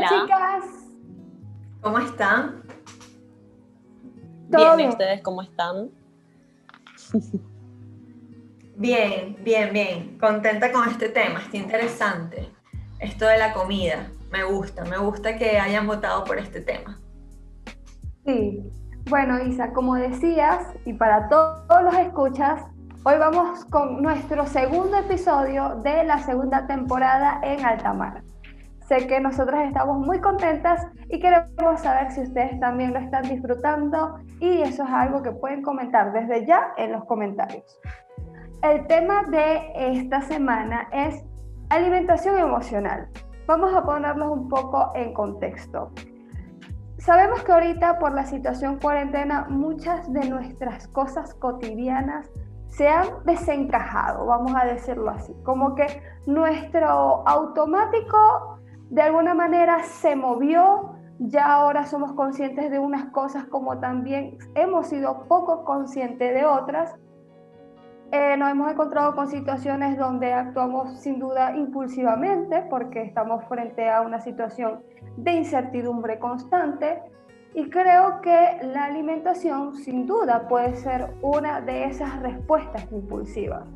Hola, 0.00 0.08
chicas. 0.08 0.64
¿Cómo 1.82 1.98
están? 1.98 2.62
Bien, 4.48 4.80
¿y 4.80 4.88
ustedes 4.88 5.20
cómo 5.20 5.42
están? 5.42 5.90
Bien, 8.76 9.36
bien, 9.44 9.72
bien. 9.74 10.18
Contenta 10.18 10.72
con 10.72 10.88
este 10.88 11.10
tema, 11.10 11.40
está 11.40 11.58
interesante. 11.58 12.50
Esto 12.98 13.26
de 13.26 13.36
la 13.36 13.52
comida, 13.52 14.10
me 14.30 14.42
gusta, 14.44 14.84
me 14.86 14.96
gusta 14.96 15.36
que 15.36 15.58
hayan 15.58 15.86
votado 15.86 16.24
por 16.24 16.38
este 16.38 16.62
tema. 16.62 16.98
Sí, 18.24 18.58
bueno 19.10 19.38
Isa, 19.44 19.74
como 19.74 19.96
decías, 19.96 20.66
y 20.86 20.94
para 20.94 21.28
todos 21.28 21.82
los 21.82 21.94
escuchas, 21.94 22.62
hoy 23.04 23.18
vamos 23.18 23.66
con 23.66 24.00
nuestro 24.00 24.46
segundo 24.46 24.96
episodio 24.96 25.76
de 25.82 26.04
la 26.04 26.20
segunda 26.20 26.66
temporada 26.66 27.38
en 27.42 27.66
Altamar. 27.66 28.22
Sé 28.90 29.06
que 29.06 29.20
nosotras 29.20 29.68
estamos 29.68 30.04
muy 30.04 30.20
contentas 30.20 30.84
y 31.08 31.20
queremos 31.20 31.78
saber 31.80 32.10
si 32.10 32.22
ustedes 32.22 32.58
también 32.58 32.92
lo 32.92 32.98
están 32.98 33.22
disfrutando 33.22 34.18
y 34.40 34.62
eso 34.62 34.82
es 34.82 34.90
algo 34.90 35.22
que 35.22 35.30
pueden 35.30 35.62
comentar 35.62 36.12
desde 36.12 36.44
ya 36.44 36.72
en 36.76 36.90
los 36.90 37.04
comentarios. 37.04 37.78
El 38.64 38.88
tema 38.88 39.22
de 39.30 39.70
esta 39.76 40.22
semana 40.22 40.88
es 40.90 41.24
alimentación 41.68 42.36
emocional. 42.36 43.06
Vamos 43.46 43.72
a 43.74 43.84
ponerlos 43.84 44.28
un 44.28 44.48
poco 44.48 44.90
en 44.96 45.14
contexto. 45.14 45.92
Sabemos 46.98 47.44
que 47.44 47.52
ahorita 47.52 48.00
por 48.00 48.12
la 48.12 48.26
situación 48.26 48.80
cuarentena 48.80 49.46
muchas 49.48 50.12
de 50.12 50.28
nuestras 50.28 50.88
cosas 50.88 51.32
cotidianas 51.34 52.28
se 52.66 52.88
han 52.88 53.06
desencajado, 53.24 54.26
vamos 54.26 54.52
a 54.56 54.64
decirlo 54.64 55.10
así, 55.10 55.32
como 55.44 55.74
que 55.74 56.02
nuestro 56.26 57.26
automático 57.28 58.49
de 58.90 59.02
alguna 59.02 59.34
manera 59.34 59.84
se 59.84 60.16
movió, 60.16 60.96
ya 61.20 61.54
ahora 61.54 61.86
somos 61.86 62.12
conscientes 62.14 62.70
de 62.72 62.80
unas 62.80 63.10
cosas 63.12 63.44
como 63.44 63.78
también 63.78 64.36
hemos 64.56 64.88
sido 64.88 65.28
poco 65.28 65.64
conscientes 65.64 66.34
de 66.34 66.44
otras. 66.44 66.96
Eh, 68.10 68.36
nos 68.36 68.50
hemos 68.50 68.72
encontrado 68.72 69.14
con 69.14 69.28
situaciones 69.28 69.96
donde 69.96 70.32
actuamos 70.32 70.98
sin 70.98 71.20
duda 71.20 71.56
impulsivamente 71.56 72.62
porque 72.68 73.02
estamos 73.02 73.44
frente 73.44 73.88
a 73.88 74.00
una 74.00 74.20
situación 74.20 74.82
de 75.16 75.32
incertidumbre 75.34 76.18
constante 76.18 77.00
y 77.54 77.70
creo 77.70 78.20
que 78.20 78.58
la 78.62 78.86
alimentación 78.86 79.76
sin 79.76 80.06
duda 80.06 80.48
puede 80.48 80.74
ser 80.74 81.14
una 81.22 81.60
de 81.60 81.84
esas 81.84 82.20
respuestas 82.20 82.90
impulsivas. 82.90 83.68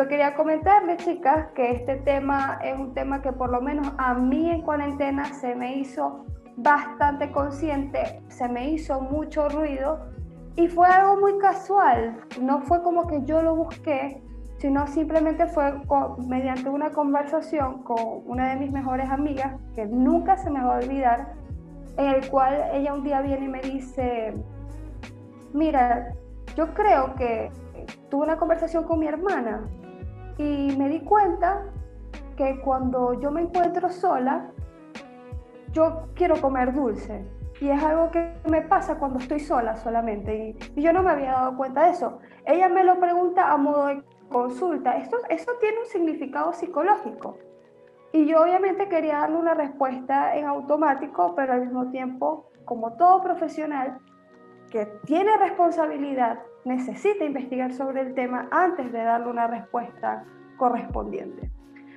Yo 0.00 0.08
quería 0.08 0.34
comentarles, 0.34 1.04
chicas, 1.04 1.48
que 1.54 1.72
este 1.72 1.96
tema 1.96 2.58
es 2.64 2.78
un 2.78 2.94
tema 2.94 3.20
que 3.20 3.32
por 3.32 3.50
lo 3.50 3.60
menos 3.60 3.92
a 3.98 4.14
mí 4.14 4.48
en 4.48 4.62
cuarentena 4.62 5.26
se 5.26 5.54
me 5.54 5.76
hizo 5.76 6.24
bastante 6.56 7.30
consciente, 7.30 8.22
se 8.28 8.48
me 8.48 8.70
hizo 8.70 9.02
mucho 9.02 9.50
ruido 9.50 9.98
y 10.56 10.68
fue 10.68 10.88
algo 10.88 11.20
muy 11.20 11.36
casual. 11.36 12.18
No 12.40 12.62
fue 12.62 12.82
como 12.82 13.06
que 13.06 13.22
yo 13.24 13.42
lo 13.42 13.54
busqué, 13.54 14.22
sino 14.56 14.86
simplemente 14.86 15.46
fue 15.48 15.70
mediante 16.26 16.70
una 16.70 16.92
conversación 16.92 17.82
con 17.82 18.22
una 18.24 18.48
de 18.48 18.56
mis 18.56 18.72
mejores 18.72 19.10
amigas, 19.10 19.60
que 19.74 19.84
nunca 19.84 20.38
se 20.38 20.48
me 20.48 20.64
va 20.64 20.76
a 20.76 20.78
olvidar, 20.78 21.34
en 21.98 22.06
el 22.06 22.30
cual 22.30 22.70
ella 22.72 22.94
un 22.94 23.04
día 23.04 23.20
viene 23.20 23.44
y 23.44 23.48
me 23.48 23.60
dice, 23.60 24.32
mira, 25.52 26.14
yo 26.56 26.72
creo 26.72 27.14
que 27.16 27.50
tuve 28.08 28.22
una 28.22 28.38
conversación 28.38 28.84
con 28.84 28.98
mi 28.98 29.06
hermana 29.06 29.68
y 30.40 30.74
me 30.74 30.88
di 30.88 31.00
cuenta 31.00 31.64
que 32.34 32.62
cuando 32.62 33.12
yo 33.20 33.30
me 33.30 33.42
encuentro 33.42 33.90
sola, 33.90 34.50
yo 35.72 36.08
quiero 36.14 36.40
comer 36.40 36.72
dulce. 36.72 37.28
Y 37.60 37.68
es 37.68 37.82
algo 37.82 38.10
que 38.10 38.32
me 38.48 38.62
pasa 38.62 38.98
cuando 38.98 39.18
estoy 39.18 39.40
sola 39.40 39.76
solamente. 39.76 40.56
Y, 40.74 40.80
yo 40.80 40.94
no 40.94 41.02
me 41.02 41.10
había 41.10 41.32
dado 41.32 41.58
cuenta 41.58 41.84
de 41.84 41.90
eso. 41.90 42.20
Ella 42.46 42.70
me 42.70 42.84
lo 42.84 42.98
pregunta 42.98 43.52
a 43.52 43.58
modo 43.58 43.84
de 43.88 44.02
consulta. 44.30 44.96
Esto, 44.96 45.18
eso 45.28 45.52
tiene 45.60 45.80
un 45.80 45.86
significado 45.86 46.54
psicológico. 46.54 47.36
Y 48.12 48.24
yo 48.24 48.42
obviamente 48.42 48.88
quería 48.88 49.18
darle 49.18 49.36
una 49.36 49.52
respuesta 49.52 50.34
en 50.36 50.46
automático, 50.46 51.34
pero 51.34 51.52
al 51.52 51.60
mismo 51.60 51.90
tiempo, 51.90 52.48
como 52.64 52.94
todo 52.94 53.20
profesional 53.20 53.98
que 54.70 54.86
tiene 55.04 55.36
responsabilidad 55.36 56.38
necesita 56.64 57.24
investigar 57.24 57.72
sobre 57.72 58.02
el 58.02 58.14
tema 58.14 58.48
antes 58.50 58.92
de 58.92 59.02
darle 59.02 59.28
una 59.28 59.46
respuesta 59.46 60.24
correspondiente. 60.56 61.50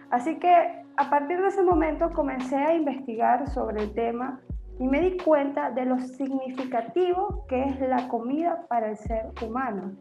Así 0.10 0.38
que 0.40 0.84
a 0.96 1.10
partir 1.10 1.42
de 1.42 1.48
ese 1.48 1.64
momento 1.64 2.12
comencé 2.14 2.56
a 2.56 2.76
investigar 2.76 3.50
sobre 3.50 3.84
el 3.84 3.94
tema 3.94 4.40
y 4.80 4.88
me 4.88 5.02
di 5.02 5.18
cuenta 5.18 5.72
de 5.72 5.86
lo 5.86 6.00
significativo 6.00 7.46
que 7.48 7.64
es 7.64 7.80
la 7.82 8.08
comida 8.08 8.66
para 8.68 8.90
el 8.90 8.98
ser 8.98 9.32
humano. 9.46 9.94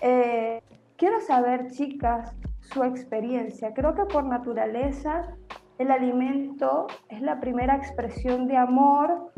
Eh, 0.00 0.62
quiero 0.96 1.20
saber, 1.20 1.70
chicas, 1.70 2.36
su 2.60 2.84
experiencia. 2.84 3.72
Creo 3.74 3.94
que 3.94 4.04
por 4.04 4.24
naturaleza 4.24 5.34
el 5.78 5.90
alimento 5.90 6.86
es 7.08 7.22
la 7.22 7.40
primera 7.40 7.76
expresión 7.76 8.46
de 8.46 8.56
amor, 8.56 9.32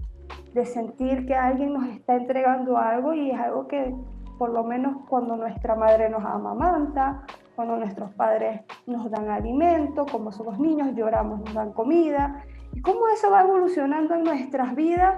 de 0.55 0.65
sentir 0.65 1.27
que 1.27 1.35
alguien 1.35 1.75
nos 1.75 1.87
está 1.89 2.17
entregando 2.17 2.77
algo 2.77 3.13
y 3.13 3.31
es 3.31 3.39
algo 3.39 3.69
que 3.69 3.95
por 4.41 4.55
lo 4.55 4.65
menos 4.65 4.97
cuando 5.07 5.37
nuestra 5.37 5.75
madre 5.75 6.09
nos 6.09 6.25
amamanta, 6.25 7.25
cuando 7.55 7.77
nuestros 7.77 8.11
padres 8.13 8.63
nos 8.87 9.11
dan 9.11 9.29
alimento, 9.29 10.07
como 10.11 10.33
somos 10.33 10.59
niños, 10.59 10.95
lloramos, 10.95 11.41
nos 11.41 11.53
dan 11.53 11.75
comida, 11.75 12.43
y 12.73 12.81
cómo 12.81 13.07
eso 13.09 13.31
va 13.31 13.43
evolucionando 13.43 14.15
en 14.15 14.25
nuestras 14.25 14.75
vidas 14.75 15.15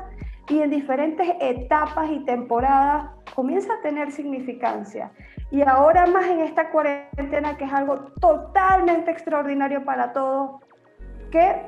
y 0.48 0.58
en 0.58 0.70
diferentes 0.70 1.36
etapas 1.40 2.10
y 2.10 2.24
temporadas 2.24 3.10
comienza 3.32 3.74
a 3.74 3.80
tener 3.80 4.10
significancia. 4.10 5.12
Y 5.52 5.62
ahora 5.62 6.04
más 6.06 6.26
en 6.26 6.40
esta 6.40 6.70
cuarentena 6.70 7.56
que 7.56 7.66
es 7.66 7.72
algo 7.72 7.98
totalmente 8.20 9.12
extraordinario 9.12 9.84
para 9.84 10.12
todos, 10.12 10.62
¿qué 11.30 11.62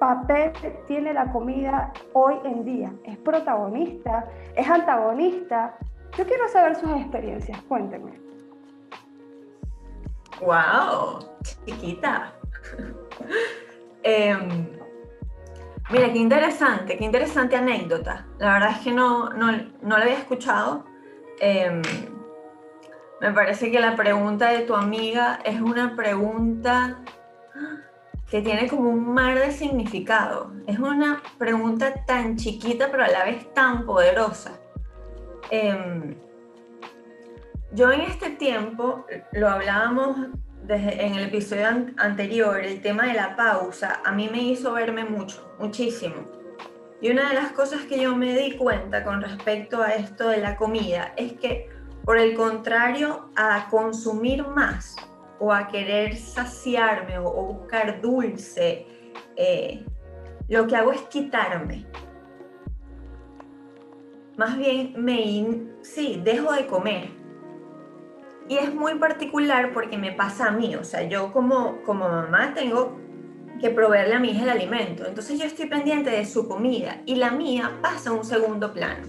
papel 0.00 0.50
tiene 0.88 1.14
la 1.14 1.30
comida 1.30 1.92
hoy 2.14 2.34
en 2.44 2.64
día? 2.64 2.92
¿Es 3.04 3.16
protagonista? 3.18 4.24
¿Es 4.56 4.68
antagonista? 4.68 5.76
Yo 6.16 6.24
quiero 6.26 6.48
saber 6.48 6.76
sus 6.76 6.90
experiencias, 6.90 7.60
cuéntenme. 7.62 8.20
¡Wow! 10.40 11.18
Chiquita. 11.64 12.34
Em, 14.02 14.78
mira, 15.90 16.12
qué 16.12 16.18
interesante, 16.18 16.98
qué 16.98 17.04
interesante 17.04 17.56
anécdota. 17.56 18.26
La 18.38 18.52
verdad 18.54 18.70
es 18.72 18.78
que 18.78 18.92
no, 18.92 19.30
no, 19.30 19.50
no 19.82 19.98
la 19.98 20.04
había 20.04 20.18
escuchado. 20.18 20.84
Em, 21.40 21.80
me 23.20 23.32
parece 23.32 23.70
que 23.70 23.80
la 23.80 23.96
pregunta 23.96 24.50
de 24.50 24.60
tu 24.60 24.74
amiga 24.74 25.40
es 25.44 25.60
una 25.60 25.96
pregunta 25.96 26.98
que 28.30 28.42
tiene 28.42 28.68
como 28.68 28.90
un 28.90 29.14
mar 29.14 29.38
de 29.38 29.50
significado. 29.50 30.52
Es 30.66 30.78
una 30.78 31.22
pregunta 31.38 32.04
tan 32.04 32.36
chiquita 32.36 32.88
pero 32.90 33.04
a 33.04 33.08
la 33.08 33.24
vez 33.24 33.52
tan 33.54 33.86
poderosa. 33.86 34.60
Em, 35.50 36.14
yo 37.72 37.92
en 37.92 38.02
este 38.02 38.30
tiempo, 38.30 39.04
lo 39.32 39.48
hablábamos 39.48 40.16
desde, 40.62 41.04
en 41.04 41.14
el 41.14 41.24
episodio 41.24 41.66
anterior, 41.96 42.60
el 42.60 42.80
tema 42.80 43.06
de 43.06 43.14
la 43.14 43.36
pausa, 43.36 44.00
a 44.04 44.12
mí 44.12 44.28
me 44.30 44.42
hizo 44.42 44.72
verme 44.72 45.04
mucho, 45.04 45.54
muchísimo. 45.58 46.14
Y 47.00 47.10
una 47.10 47.28
de 47.28 47.34
las 47.34 47.52
cosas 47.52 47.82
que 47.82 48.00
yo 48.00 48.16
me 48.16 48.34
di 48.34 48.56
cuenta 48.56 49.04
con 49.04 49.20
respecto 49.20 49.82
a 49.82 49.88
esto 49.88 50.28
de 50.28 50.38
la 50.38 50.56
comida 50.56 51.12
es 51.16 51.34
que, 51.34 51.68
por 52.04 52.16
el 52.16 52.34
contrario, 52.34 53.28
a 53.36 53.68
consumir 53.68 54.46
más 54.46 54.96
o 55.38 55.52
a 55.52 55.68
querer 55.68 56.16
saciarme 56.16 57.18
o, 57.18 57.30
buscar 57.30 58.00
dulce, 58.00 58.86
eh, 59.36 59.84
lo 60.48 60.66
que 60.66 60.76
hago 60.76 60.92
es 60.92 61.02
quitarme 61.02 61.86
más 64.36 64.58
bien 64.58 64.94
me, 64.96 65.68
sí, 65.82 66.20
dejo 66.22 66.52
de 66.52 66.66
comer. 66.66 67.10
Y 68.48 68.56
es 68.56 68.74
muy 68.74 68.96
particular 68.96 69.72
porque 69.72 69.96
me 69.96 70.12
pasa 70.12 70.48
a 70.48 70.50
mí, 70.50 70.74
o 70.76 70.84
sea, 70.84 71.02
yo 71.08 71.32
como, 71.32 71.82
como 71.82 72.08
mamá 72.08 72.52
tengo 72.52 72.98
que 73.60 73.70
proveerle 73.70 74.14
a 74.14 74.18
mi 74.18 74.30
hija 74.30 74.42
el 74.42 74.50
alimento, 74.50 75.06
entonces 75.06 75.38
yo 75.38 75.46
estoy 75.46 75.66
pendiente 75.66 76.10
de 76.10 76.26
su 76.26 76.46
comida 76.46 77.00
y 77.06 77.14
la 77.14 77.30
mía 77.30 77.78
pasa 77.80 78.10
a 78.10 78.12
un 78.12 78.24
segundo 78.24 78.72
plano. 78.72 79.06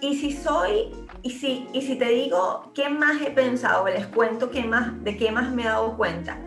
Y 0.00 0.16
si 0.16 0.30
soy, 0.30 0.94
y 1.22 1.30
si, 1.30 1.66
y 1.72 1.82
si 1.82 1.96
te 1.96 2.10
digo 2.10 2.70
qué 2.74 2.88
más 2.88 3.20
he 3.22 3.30
pensado, 3.30 3.86
les 3.88 4.06
cuento 4.06 4.50
qué 4.50 4.62
más, 4.62 5.02
de 5.02 5.16
qué 5.16 5.32
más 5.32 5.50
me 5.50 5.62
he 5.62 5.66
dado 5.66 5.96
cuenta, 5.96 6.38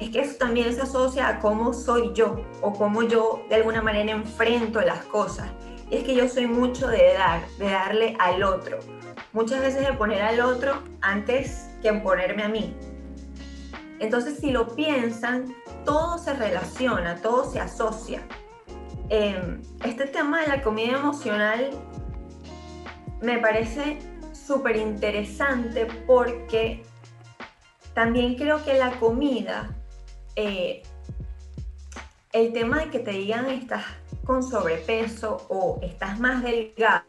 es 0.00 0.10
que 0.10 0.20
eso 0.20 0.36
también 0.38 0.72
se 0.72 0.82
asocia 0.82 1.28
a 1.28 1.38
cómo 1.40 1.74
soy 1.74 2.12
yo 2.14 2.40
o 2.62 2.72
cómo 2.72 3.02
yo 3.02 3.44
de 3.50 3.56
alguna 3.56 3.82
manera 3.82 4.12
enfrento 4.12 4.80
las 4.80 5.04
cosas 5.06 5.50
es 5.90 6.04
que 6.04 6.14
yo 6.14 6.28
soy 6.28 6.46
mucho 6.46 6.88
de 6.88 7.14
dar, 7.14 7.46
de 7.58 7.70
darle 7.70 8.16
al 8.18 8.42
otro. 8.42 8.78
Muchas 9.32 9.60
veces 9.60 9.86
de 9.86 9.92
poner 9.92 10.22
al 10.22 10.40
otro 10.40 10.82
antes 11.00 11.70
que 11.82 11.92
ponerme 11.92 12.42
a 12.42 12.48
mí. 12.48 12.76
Entonces, 13.98 14.38
si 14.38 14.50
lo 14.50 14.74
piensan, 14.74 15.54
todo 15.84 16.18
se 16.18 16.34
relaciona, 16.34 17.16
todo 17.16 17.50
se 17.50 17.60
asocia. 17.60 18.22
Em, 19.08 19.62
este 19.84 20.06
tema 20.06 20.40
de 20.42 20.48
la 20.48 20.62
comida 20.62 20.96
emocional 20.96 21.70
me 23.22 23.38
parece 23.38 23.98
súper 24.32 24.76
interesante 24.76 25.86
porque 26.06 26.82
también 27.94 28.34
creo 28.34 28.62
que 28.64 28.74
la 28.74 28.90
comida, 28.98 29.74
eh, 30.34 30.82
el 32.36 32.52
tema 32.52 32.80
de 32.80 32.90
que 32.90 32.98
te 32.98 33.12
digan 33.12 33.46
estás 33.46 33.84
con 34.24 34.42
sobrepeso 34.42 35.46
o 35.48 35.78
estás 35.82 36.20
más 36.20 36.42
delgado, 36.42 37.04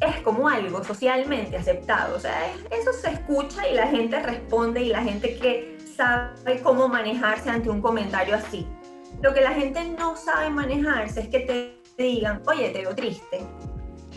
es 0.00 0.20
como 0.22 0.48
algo 0.48 0.84
socialmente 0.84 1.56
aceptado. 1.56 2.16
O 2.16 2.20
sea, 2.20 2.52
eso 2.70 2.92
se 2.92 3.12
escucha 3.12 3.66
y 3.66 3.74
la 3.74 3.86
gente 3.86 4.20
responde 4.20 4.82
y 4.82 4.88
la 4.90 5.02
gente 5.02 5.38
que 5.38 5.78
sabe 5.96 6.60
cómo 6.62 6.88
manejarse 6.88 7.48
ante 7.48 7.70
un 7.70 7.80
comentario 7.80 8.34
así. 8.34 8.66
Lo 9.22 9.32
que 9.32 9.40
la 9.40 9.52
gente 9.52 9.82
no 9.98 10.14
sabe 10.14 10.50
manejarse 10.50 11.20
es 11.20 11.28
que 11.28 11.40
te 11.40 12.02
digan, 12.02 12.42
oye, 12.46 12.68
te 12.68 12.82
veo 12.82 12.94
triste, 12.94 13.40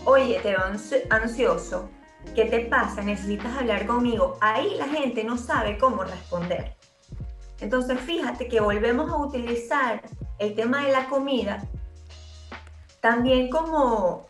oye, 0.03 0.41
te 0.43 0.49
veo 0.49 0.63
ansioso, 1.09 1.89
¿qué 2.35 2.45
te 2.45 2.61
pasa? 2.61 3.01
¿Necesitas 3.01 3.57
hablar 3.57 3.85
conmigo? 3.85 4.37
Ahí 4.41 4.75
la 4.77 4.87
gente 4.87 5.23
no 5.23 5.37
sabe 5.37 5.77
cómo 5.77 6.03
responder. 6.03 6.75
Entonces 7.59 7.99
fíjate 7.99 8.47
que 8.47 8.61
volvemos 8.61 9.11
a 9.11 9.17
utilizar 9.17 10.01
el 10.37 10.55
tema 10.55 10.85
de 10.85 10.91
la 10.91 11.07
comida 11.07 11.61
también 13.01 13.49
como, 13.49 14.27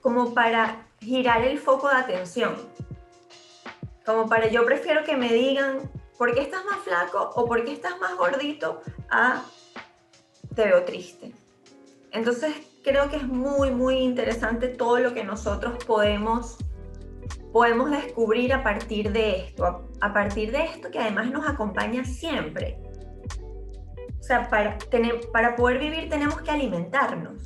como 0.00 0.34
para 0.34 0.86
girar 1.00 1.42
el 1.42 1.58
foco 1.58 1.88
de 1.88 1.96
atención. 1.96 2.56
Como 4.04 4.28
para 4.28 4.48
yo 4.48 4.64
prefiero 4.64 5.04
que 5.04 5.16
me 5.16 5.32
digan 5.32 5.90
por 6.16 6.34
qué 6.34 6.40
estás 6.40 6.64
más 6.64 6.78
flaco 6.78 7.30
o 7.34 7.46
por 7.46 7.64
qué 7.64 7.72
estás 7.72 7.98
más 8.00 8.16
gordito 8.16 8.82
a 9.10 9.42
te 10.54 10.64
veo 10.64 10.84
triste. 10.84 11.32
Entonces 12.10 12.54
creo 12.82 13.10
que 13.10 13.16
es 13.16 13.26
muy, 13.26 13.70
muy 13.70 13.98
interesante 13.98 14.68
todo 14.68 14.98
lo 14.98 15.14
que 15.14 15.24
nosotros 15.24 15.84
podemos, 15.84 16.56
podemos 17.52 17.90
descubrir 17.90 18.52
a 18.52 18.62
partir 18.62 19.12
de 19.12 19.40
esto, 19.40 19.88
a, 20.00 20.12
partir 20.12 20.52
de 20.52 20.64
esto 20.64 20.90
que 20.90 20.98
además 20.98 21.30
nos 21.30 21.48
acompaña 21.48 22.04
siempre. 22.04 22.78
O 24.18 24.22
sea, 24.22 24.48
para, 24.50 24.76
tener, 24.78 25.20
para 25.32 25.56
poder 25.56 25.78
vivir 25.78 26.08
tenemos 26.08 26.40
que 26.42 26.50
alimentarnos. 26.50 27.42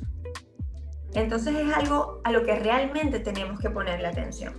Entonces 1.13 1.55
es 1.55 1.73
algo 1.73 2.21
a 2.23 2.31
lo 2.31 2.43
que 2.43 2.55
realmente 2.55 3.19
tenemos 3.19 3.59
que 3.59 3.69
ponerle 3.69 4.07
atención. 4.07 4.53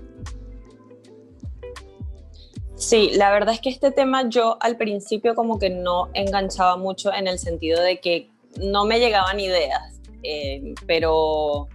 Sí, 2.76 3.10
la 3.14 3.30
verdad 3.30 3.54
es 3.54 3.60
que 3.60 3.70
este 3.70 3.90
tema 3.92 4.28
yo 4.28 4.56
al 4.60 4.76
principio 4.76 5.34
como 5.34 5.58
que 5.58 5.70
no 5.70 6.10
enganchaba 6.12 6.76
mucho 6.76 7.12
en 7.12 7.26
el 7.26 7.38
sentido 7.38 7.80
de 7.80 8.00
que 8.00 8.30
no 8.60 8.84
me 8.84 8.98
llegaban 8.98 9.40
ideas, 9.40 10.00
eh, 10.22 10.74
pero, 10.86 11.68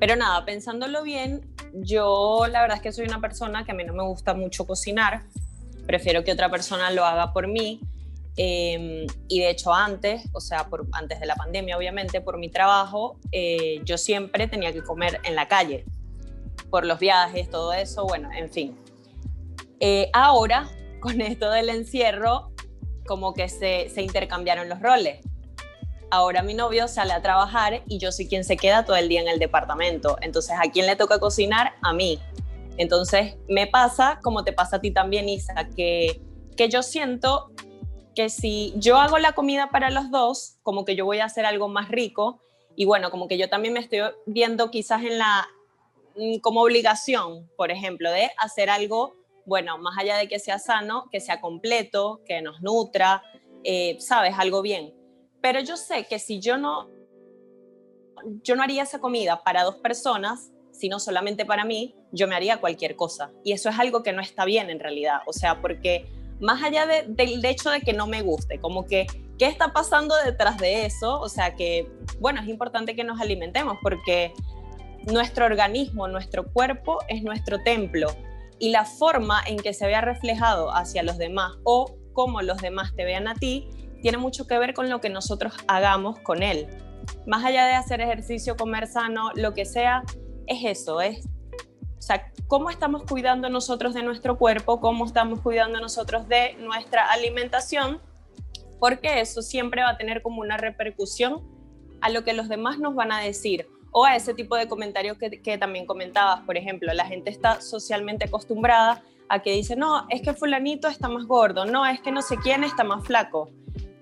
pero 0.00 0.16
nada, 0.16 0.44
pensándolo 0.44 1.02
bien, 1.02 1.55
yo 1.74 2.46
la 2.50 2.62
verdad 2.62 2.76
es 2.76 2.82
que 2.82 2.92
soy 2.92 3.06
una 3.06 3.20
persona 3.20 3.64
que 3.64 3.72
a 3.72 3.74
mí 3.74 3.84
no 3.84 3.92
me 3.92 4.04
gusta 4.04 4.34
mucho 4.34 4.66
cocinar, 4.66 5.22
prefiero 5.86 6.24
que 6.24 6.32
otra 6.32 6.50
persona 6.50 6.90
lo 6.90 7.04
haga 7.04 7.32
por 7.32 7.48
mí 7.48 7.80
Em, 8.36 9.06
y 9.28 9.40
de 9.40 9.50
hecho 9.50 9.72
antes, 9.72 10.28
o 10.32 10.40
sea, 10.40 10.68
antes 10.92 11.20
de 11.20 11.26
la 11.26 11.36
pandemia, 11.36 11.76
obviamente, 11.76 12.20
por 12.20 12.38
mi 12.38 12.50
trabajo, 12.50 13.18
eh, 13.32 13.80
yo 13.84 13.96
siempre 13.96 14.46
tenía 14.46 14.72
que 14.72 14.82
comer 14.82 15.20
en 15.24 15.34
la 15.34 15.48
calle, 15.48 15.86
por 16.70 16.84
los 16.84 16.98
viajes, 16.98 17.48
todo 17.48 17.72
eso, 17.72 18.04
bueno, 18.04 18.28
en 18.36 18.50
fin. 18.50 18.78
Eh, 19.80 20.10
ahora, 20.12 20.68
con 21.00 21.20
esto 21.22 21.50
del 21.50 21.70
encierro, 21.70 22.50
como 23.06 23.32
que 23.32 23.48
se, 23.48 23.88
se 23.88 24.02
intercambiaron 24.02 24.68
los 24.68 24.80
roles. 24.80 25.20
Ahora 26.10 26.42
mi 26.42 26.54
novio 26.54 26.88
sale 26.88 27.12
a 27.12 27.22
trabajar 27.22 27.82
y 27.86 27.98
yo 27.98 28.12
soy 28.12 28.28
quien 28.28 28.44
se 28.44 28.56
queda 28.56 28.84
todo 28.84 28.96
el 28.96 29.08
día 29.08 29.20
en 29.20 29.28
el 29.28 29.38
departamento. 29.38 30.16
Entonces, 30.20 30.56
¿a 30.58 30.70
quién 30.70 30.86
le 30.86 30.96
toca 30.96 31.18
cocinar? 31.18 31.74
A 31.82 31.92
mí. 31.92 32.20
Entonces, 32.76 33.36
me 33.48 33.66
pasa, 33.66 34.20
como 34.22 34.44
te 34.44 34.52
pasa 34.52 34.76
a 34.76 34.80
ti 34.80 34.90
también, 34.90 35.28
Isa, 35.28 35.68
que, 35.76 36.20
que 36.56 36.68
yo 36.68 36.82
siento 36.82 37.50
que 38.14 38.30
si 38.30 38.72
yo 38.76 38.96
hago 38.98 39.18
la 39.18 39.32
comida 39.32 39.70
para 39.70 39.90
los 39.90 40.10
dos, 40.10 40.56
como 40.62 40.84
que 40.84 40.96
yo 40.96 41.04
voy 41.04 41.18
a 41.18 41.26
hacer 41.26 41.44
algo 41.44 41.68
más 41.68 41.88
rico 41.88 42.40
y 42.76 42.84
bueno, 42.84 43.10
como 43.10 43.26
que 43.26 43.38
yo 43.38 43.48
también 43.48 43.74
me 43.74 43.80
estoy 43.80 44.00
viendo 44.26 44.70
quizás 44.70 45.02
en 45.02 45.18
la, 45.18 45.48
mm, 46.16 46.38
como 46.38 46.62
obligación, 46.62 47.50
por 47.56 47.70
ejemplo, 47.70 48.10
de 48.10 48.30
hacer 48.38 48.70
algo, 48.70 49.14
bueno, 49.44 49.78
más 49.78 49.98
allá 49.98 50.16
de 50.16 50.28
que 50.28 50.38
sea 50.38 50.58
sano, 50.58 51.08
que 51.10 51.20
sea 51.20 51.40
completo, 51.40 52.20
que 52.26 52.42
nos 52.42 52.60
nutra, 52.60 53.22
eh, 53.64 53.96
sabes, 53.98 54.34
algo 54.38 54.62
bien. 54.62 54.94
Pero 55.46 55.60
yo 55.60 55.76
sé 55.76 56.06
que 56.10 56.18
si 56.18 56.40
yo 56.40 56.56
no, 56.56 56.88
yo 58.42 58.56
no 58.56 58.64
haría 58.64 58.82
esa 58.82 58.98
comida 58.98 59.44
para 59.44 59.62
dos 59.62 59.76
personas, 59.76 60.50
sino 60.72 60.98
solamente 60.98 61.46
para 61.46 61.64
mí, 61.64 61.94
yo 62.10 62.26
me 62.26 62.34
haría 62.34 62.56
cualquier 62.56 62.96
cosa. 62.96 63.30
Y 63.44 63.52
eso 63.52 63.68
es 63.68 63.78
algo 63.78 64.02
que 64.02 64.12
no 64.12 64.20
está 64.20 64.44
bien 64.44 64.70
en 64.70 64.80
realidad. 64.80 65.18
O 65.24 65.32
sea, 65.32 65.62
porque 65.62 66.04
más 66.40 66.64
allá 66.64 66.84
del 66.84 67.44
hecho 67.44 67.70
de 67.70 67.80
que 67.80 67.92
no 67.92 68.08
me 68.08 68.22
guste, 68.22 68.58
como 68.58 68.88
que, 68.88 69.06
¿qué 69.38 69.46
está 69.46 69.72
pasando 69.72 70.16
detrás 70.24 70.58
de 70.58 70.84
eso? 70.84 71.20
O 71.20 71.28
sea 71.28 71.54
que, 71.54 71.88
bueno, 72.18 72.40
es 72.40 72.48
importante 72.48 72.96
que 72.96 73.04
nos 73.04 73.20
alimentemos 73.20 73.78
porque 73.80 74.32
nuestro 75.04 75.44
organismo, 75.44 76.08
nuestro 76.08 76.52
cuerpo 76.52 76.98
es 77.06 77.22
nuestro 77.22 77.62
templo 77.62 78.08
y 78.58 78.70
la 78.70 78.84
forma 78.84 79.44
en 79.46 79.58
que 79.58 79.74
se 79.74 79.86
vea 79.86 80.00
reflejado 80.00 80.74
hacia 80.74 81.04
los 81.04 81.18
demás 81.18 81.52
o 81.62 81.94
cómo 82.14 82.42
los 82.42 82.56
demás 82.56 82.96
te 82.96 83.04
vean 83.04 83.28
a 83.28 83.36
ti 83.36 83.68
tiene 84.06 84.18
mucho 84.18 84.46
que 84.46 84.56
ver 84.56 84.72
con 84.72 84.88
lo 84.88 85.00
que 85.00 85.08
nosotros 85.08 85.52
hagamos 85.66 86.20
con 86.20 86.44
él. 86.44 86.68
Más 87.26 87.44
allá 87.44 87.66
de 87.66 87.74
hacer 87.74 88.00
ejercicio, 88.00 88.56
comer 88.56 88.86
sano, 88.86 89.32
lo 89.34 89.52
que 89.52 89.64
sea, 89.64 90.04
es 90.46 90.64
eso, 90.64 91.00
es 91.00 91.26
o 91.26 92.02
sea, 92.02 92.32
cómo 92.46 92.70
estamos 92.70 93.02
cuidando 93.02 93.48
nosotros 93.50 93.94
de 93.94 94.04
nuestro 94.04 94.38
cuerpo, 94.38 94.80
cómo 94.80 95.06
estamos 95.06 95.40
cuidando 95.40 95.80
nosotros 95.80 96.28
de 96.28 96.54
nuestra 96.60 97.10
alimentación, 97.10 98.00
porque 98.78 99.18
eso 99.18 99.42
siempre 99.42 99.82
va 99.82 99.90
a 99.90 99.96
tener 99.96 100.22
como 100.22 100.40
una 100.40 100.56
repercusión 100.56 101.42
a 102.00 102.08
lo 102.08 102.22
que 102.22 102.32
los 102.32 102.48
demás 102.48 102.78
nos 102.78 102.94
van 102.94 103.10
a 103.10 103.18
decir 103.18 103.66
o 103.90 104.04
a 104.04 104.14
ese 104.14 104.34
tipo 104.34 104.54
de 104.54 104.68
comentarios 104.68 105.18
que, 105.18 105.42
que 105.42 105.58
también 105.58 105.84
comentabas. 105.84 106.42
Por 106.42 106.56
ejemplo, 106.56 106.94
la 106.94 107.06
gente 107.06 107.30
está 107.30 107.60
socialmente 107.60 108.26
acostumbrada 108.26 109.02
a 109.28 109.42
que 109.42 109.50
dice, 109.50 109.74
no, 109.74 110.06
es 110.10 110.22
que 110.22 110.32
fulanito 110.32 110.86
está 110.86 111.08
más 111.08 111.24
gordo, 111.24 111.64
no, 111.64 111.84
es 111.84 112.00
que 112.00 112.12
no 112.12 112.22
sé 112.22 112.36
quién 112.36 112.62
está 112.62 112.84
más 112.84 113.04
flaco 113.04 113.50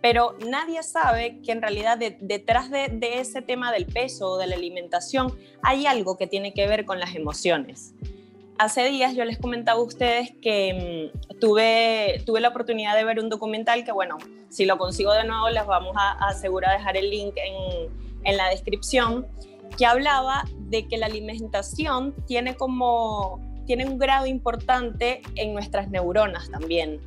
pero 0.04 0.36
nadie 0.46 0.82
sabe 0.82 1.40
que 1.40 1.50
en 1.50 1.62
realidad 1.62 1.98
detrás 2.20 2.70
de, 2.70 2.90
ese 3.00 3.40
tema 3.40 3.72
del 3.72 3.86
peso 3.86 4.32
o 4.32 4.36
de 4.36 4.46
la 4.46 4.54
alimentación 4.54 5.32
hay 5.62 5.86
algo 5.86 6.18
que 6.18 6.26
tiene 6.26 6.52
que 6.52 6.66
ver 6.66 6.84
con 6.84 7.00
las 7.00 7.14
emociones. 7.14 7.94
Hace 8.58 8.84
días 8.84 9.16
yo 9.16 9.24
les 9.24 9.38
comentaba 9.38 9.80
a 9.80 9.82
ustedes 9.82 10.32
que 10.42 11.10
mm, 11.10 11.38
tuve, 11.38 12.22
tuve 12.26 12.42
la 12.42 12.48
oportunidad 12.48 12.94
de 12.94 13.04
ver 13.04 13.18
un 13.18 13.30
documental 13.30 13.82
que, 13.82 13.92
bueno, 13.92 14.18
si 14.50 14.66
lo 14.66 14.76
consigo 14.76 15.10
de 15.14 15.24
nuevo 15.24 15.48
les 15.48 15.64
vamos 15.64 15.96
a, 15.96 16.28
asegurar 16.28 16.76
dejar 16.76 16.98
el 16.98 17.08
link 17.08 17.32
en, 17.36 17.90
en 18.24 18.36
la 18.36 18.50
descripción, 18.50 19.26
que 19.78 19.86
hablaba 19.86 20.44
de 20.68 20.86
que 20.86 20.98
la 20.98 21.06
alimentación 21.06 22.14
tiene 22.26 22.56
como 22.56 23.40
tiene 23.64 23.86
un 23.86 23.98
grado 23.98 24.26
importante 24.26 25.22
en 25.36 25.54
nuestras 25.54 25.88
neuronas 25.88 26.50
también. 26.50 27.00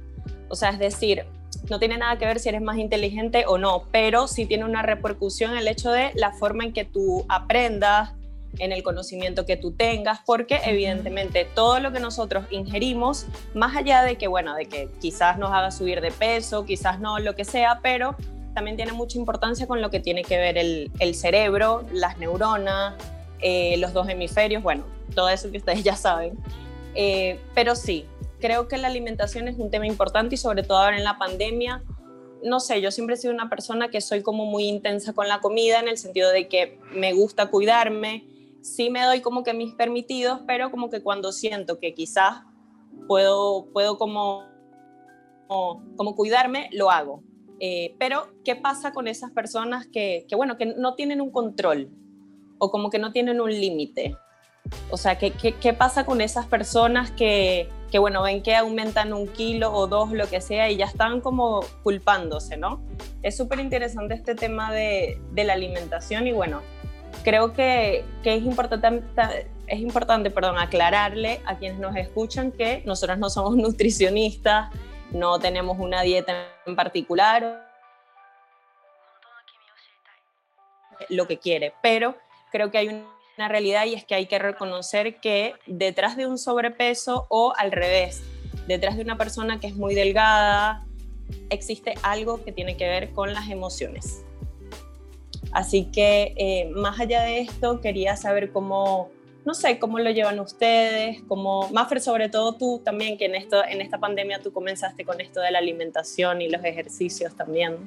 O 0.49 0.55
sea, 0.55 0.69
es 0.69 0.79
decir, 0.79 1.27
no 1.69 1.79
tiene 1.79 1.97
nada 1.97 2.17
que 2.17 2.25
ver 2.25 2.39
si 2.39 2.49
eres 2.49 2.61
más 2.61 2.77
inteligente 2.77 3.45
o 3.47 3.57
no, 3.57 3.83
pero 3.91 4.27
sí 4.27 4.45
tiene 4.45 4.65
una 4.65 4.81
repercusión 4.81 5.57
el 5.57 5.67
hecho 5.67 5.91
de 5.91 6.11
la 6.15 6.31
forma 6.31 6.63
en 6.63 6.73
que 6.73 6.85
tú 6.85 7.25
aprendas, 7.29 8.13
en 8.59 8.71
el 8.71 8.83
conocimiento 8.83 9.45
que 9.45 9.57
tú 9.57 9.71
tengas, 9.71 10.19
porque 10.25 10.59
evidentemente 10.63 11.45
todo 11.45 11.79
lo 11.79 11.91
que 11.91 11.99
nosotros 11.99 12.45
ingerimos, 12.49 13.27
más 13.53 13.75
allá 13.75 14.03
de 14.03 14.15
que, 14.15 14.27
bueno, 14.27 14.55
de 14.55 14.65
que 14.65 14.89
quizás 14.99 15.37
nos 15.37 15.51
haga 15.51 15.71
subir 15.71 16.01
de 16.01 16.11
peso, 16.11 16.65
quizás 16.65 16.99
no, 16.99 17.19
lo 17.19 17.35
que 17.35 17.45
sea, 17.45 17.79
pero 17.81 18.15
también 18.53 18.75
tiene 18.75 18.93
mucha 18.93 19.17
importancia 19.17 19.67
con 19.67 19.81
lo 19.81 19.91
que 19.91 19.99
tiene 19.99 20.23
que 20.23 20.37
ver 20.37 20.57
el, 20.57 21.15
cerebro, 21.15 21.85
las 21.91 22.17
neuronas, 22.17 22.95
eh, 23.39 23.77
los 23.77 23.93
dos 23.93 24.09
hemisferios, 24.09 24.63
bueno, 24.63 24.83
todo 25.13 25.29
eso 25.29 25.51
que 25.51 25.57
ustedes 25.57 25.83
ya 25.83 25.95
saben. 25.95 26.37
Eh, 26.95 27.39
pero 27.53 27.75
sí, 27.75 28.07
creo 28.39 28.67
que 28.67 28.77
la 28.77 28.87
alimentación 28.87 29.47
es 29.47 29.57
un 29.57 29.71
tema 29.71 29.87
importante 29.87 30.35
y 30.35 30.37
sobre 30.37 30.63
todo 30.63 30.77
ahora 30.77 30.97
en 30.97 31.03
la 31.03 31.17
pandemia. 31.17 31.83
No 32.43 32.59
sé, 32.59 32.81
yo 32.81 32.91
siempre 32.91 33.15
he 33.15 33.17
sido 33.17 33.33
una 33.33 33.49
persona 33.49 33.89
que 33.89 34.01
soy 34.01 34.21
como 34.21 34.45
muy 34.45 34.65
intensa 34.65 35.13
con 35.13 35.27
la 35.27 35.39
comida 35.39 35.79
en 35.79 35.87
el 35.87 35.97
sentido 35.97 36.31
de 36.31 36.47
que 36.47 36.79
me 36.91 37.13
gusta 37.13 37.49
cuidarme, 37.49 38.25
sí 38.61 38.89
me 38.89 39.03
doy 39.03 39.21
como 39.21 39.43
que 39.43 39.53
mis 39.53 39.73
permitidos, 39.73 40.41
pero 40.45 40.69
como 40.71 40.89
que 40.89 41.01
cuando 41.01 41.31
siento 41.31 41.79
que 41.79 41.93
quizás 41.93 42.43
puedo, 43.07 43.67
puedo 43.73 43.97
como, 43.97 44.45
como, 45.47 46.15
cuidarme, 46.15 46.69
lo 46.73 46.91
hago. 46.91 47.23
Eh, 47.59 47.95
pero, 47.97 48.27
¿qué 48.43 48.55
pasa 48.55 48.91
con 48.91 49.07
esas 49.07 49.31
personas 49.31 49.87
que, 49.87 50.25
que, 50.27 50.35
bueno, 50.35 50.57
que 50.57 50.67
no 50.67 50.93
tienen 50.93 51.21
un 51.21 51.31
control 51.31 51.89
o 52.59 52.69
como 52.69 52.89
que 52.89 52.99
no 52.99 53.11
tienen 53.11 53.41
un 53.41 53.49
límite? 53.49 54.15
O 54.91 54.97
sea, 54.97 55.17
¿qué, 55.17 55.31
qué, 55.31 55.73
pasa 55.73 56.05
con 56.05 56.21
esas 56.21 56.45
personas 56.45 57.11
que, 57.11 57.69
que, 57.91 57.99
bueno, 57.99 58.23
ven 58.23 58.43
que 58.43 58.55
aumentan 58.55 59.13
un 59.13 59.27
kilo 59.27 59.71
o 59.73 59.87
dos, 59.87 60.11
lo 60.11 60.27
que 60.27 60.41
sea, 60.41 60.69
y 60.69 60.77
ya 60.77 60.85
están 60.85 61.21
como 61.21 61.61
culpándose, 61.83 62.57
¿no? 62.57 62.81
Es 63.23 63.37
súper 63.37 63.59
interesante 63.59 64.13
este 64.13 64.35
tema 64.35 64.71
de, 64.71 65.19
de, 65.31 65.43
la 65.43 65.53
alimentación 65.53 66.27
y 66.27 66.33
bueno, 66.33 66.61
creo 67.23 67.53
que, 67.53 68.03
que, 68.23 68.35
es 68.35 68.43
importante, 68.43 69.47
es 69.67 69.79
importante 69.79 70.31
perdón, 70.31 70.57
aclararle 70.57 71.41
a 71.45 71.57
quienes 71.57 71.79
nos 71.79 71.95
escuchan 71.95 72.51
que 72.51 72.83
nosotros 72.85 73.17
no 73.17 73.29
somos 73.29 73.55
nutricionistas, 73.57 74.69
no 75.11 75.39
tenemos 75.39 75.77
una 75.79 76.01
dieta 76.01 76.47
en 76.65 76.75
particular, 76.75 77.65
lo 81.09 81.27
que 81.27 81.37
quiere, 81.37 81.73
pero 81.81 82.15
creo 82.51 82.71
que 82.71 82.77
hay 82.77 83.05
una 83.37 83.47
realidad 83.47 83.85
y 83.85 83.93
es 83.93 84.03
que 84.03 84.15
hay 84.15 84.25
que 84.25 84.39
reconocer 84.39 85.19
que 85.19 85.53
detrás 85.67 86.17
de 86.17 86.25
un 86.25 86.37
sobrepeso 86.37 87.27
o 87.29 87.53
al 87.55 87.71
revés, 87.71 88.23
detrás 88.67 88.97
de 88.97 89.03
una 89.03 89.17
persona 89.17 89.59
que 89.59 89.67
es 89.67 89.75
muy 89.75 89.93
delgada, 89.93 90.85
existe 91.49 91.93
algo 92.01 92.43
que 92.43 92.51
tiene 92.51 92.77
que 92.77 92.87
ver 92.87 93.11
con 93.11 93.33
las 93.33 93.49
emociones. 93.49 94.23
Así 95.51 95.85
que 95.85 96.33
eh, 96.35 96.69
más 96.73 96.99
allá 96.99 97.21
de 97.21 97.39
esto, 97.39 97.79
quería 97.79 98.15
saber 98.15 98.51
cómo, 98.51 99.09
no 99.45 99.53
sé, 99.53 99.77
cómo 99.77 99.99
lo 99.99 100.09
llevan 100.09 100.39
ustedes, 100.39 101.21
como 101.27 101.69
Maffer, 101.69 102.01
sobre 102.01 102.29
todo 102.29 102.55
tú 102.55 102.81
también, 102.83 103.17
que 103.17 103.25
en, 103.25 103.35
esto, 103.35 103.63
en 103.63 103.81
esta 103.81 103.99
pandemia 103.99 104.41
tú 104.41 104.51
comenzaste 104.51 105.05
con 105.05 105.21
esto 105.21 105.41
de 105.41 105.51
la 105.51 105.59
alimentación 105.59 106.41
y 106.41 106.49
los 106.49 106.63
ejercicios 106.65 107.35
también. 107.35 107.77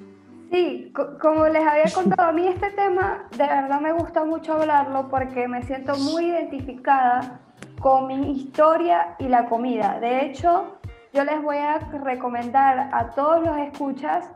Sí, 0.51 0.93
como 1.21 1.47
les 1.47 1.67
había 1.67 1.85
contado, 1.95 2.31
a 2.31 2.33
mí 2.33 2.47
este 2.47 2.71
tema 2.73 3.25
de 3.31 3.47
verdad 3.47 3.81
me 3.81 3.93
gusta 3.93 4.25
mucho 4.25 4.55
hablarlo 4.55 5.09
porque 5.09 5.47
me 5.47 5.63
siento 5.63 5.97
muy 5.97 6.25
identificada 6.27 7.41
con 7.81 8.09
mi 8.09 8.33
historia 8.33 9.15
y 9.19 9.29
la 9.29 9.47
comida. 9.47 10.01
De 10.01 10.27
hecho, 10.27 10.79
yo 11.13 11.25
les 11.25 11.41
voy 11.43 11.57
a 11.57 11.79
recomendar 11.79 12.91
a 12.93 13.11
todos 13.11 13.45
los 13.45 13.57
escuchas 13.59 14.29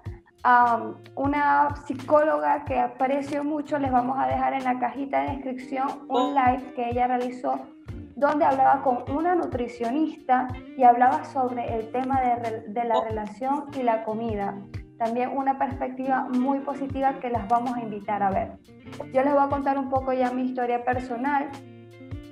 a 0.45 0.93
una 1.17 1.75
psicóloga 1.87 2.65
que 2.65 2.79
aprecio 2.79 3.43
mucho. 3.43 3.79
Les 3.79 3.91
vamos 3.91 4.17
a 4.19 4.27
dejar 4.27 4.55
en 4.55 4.65
la 4.65 4.79
cajita 4.79 5.23
de 5.23 5.31
descripción 5.31 5.89
un 6.09 6.17
oh. 6.17 6.35
live 6.35 6.75
que 6.75 6.91
ella 6.91 7.07
realizó 7.09 7.61
donde 8.17 8.45
hablaba 8.45 8.81
con 8.83 9.11
una 9.11 9.35
nutricionista 9.35 10.47
y 10.77 10.85
hablaba 10.85 11.25
sobre 11.25 11.75
el 11.75 11.91
tema 11.91 12.21
de, 12.21 12.61
de 12.69 12.85
la 12.85 12.99
oh. 12.99 13.05
relación 13.05 13.65
y 13.77 13.83
la 13.83 14.05
comida 14.05 14.55
también 15.05 15.31
una 15.37 15.59
perspectiva 15.59 16.27
muy 16.31 16.61
positiva 16.61 17.19
que 17.21 17.29
las 17.29 17.47
vamos 17.47 17.77
a 17.77 17.81
invitar 17.81 18.23
a 18.23 18.31
ver. 18.31 18.53
Yo 19.13 19.23
les 19.23 19.35
voy 19.35 19.43
a 19.43 19.49
contar 19.49 19.79
un 19.79 19.91
poco 19.91 20.15
ya 20.15 20.31
mi 20.31 20.43
historia 20.43 20.83
personal. 20.83 21.51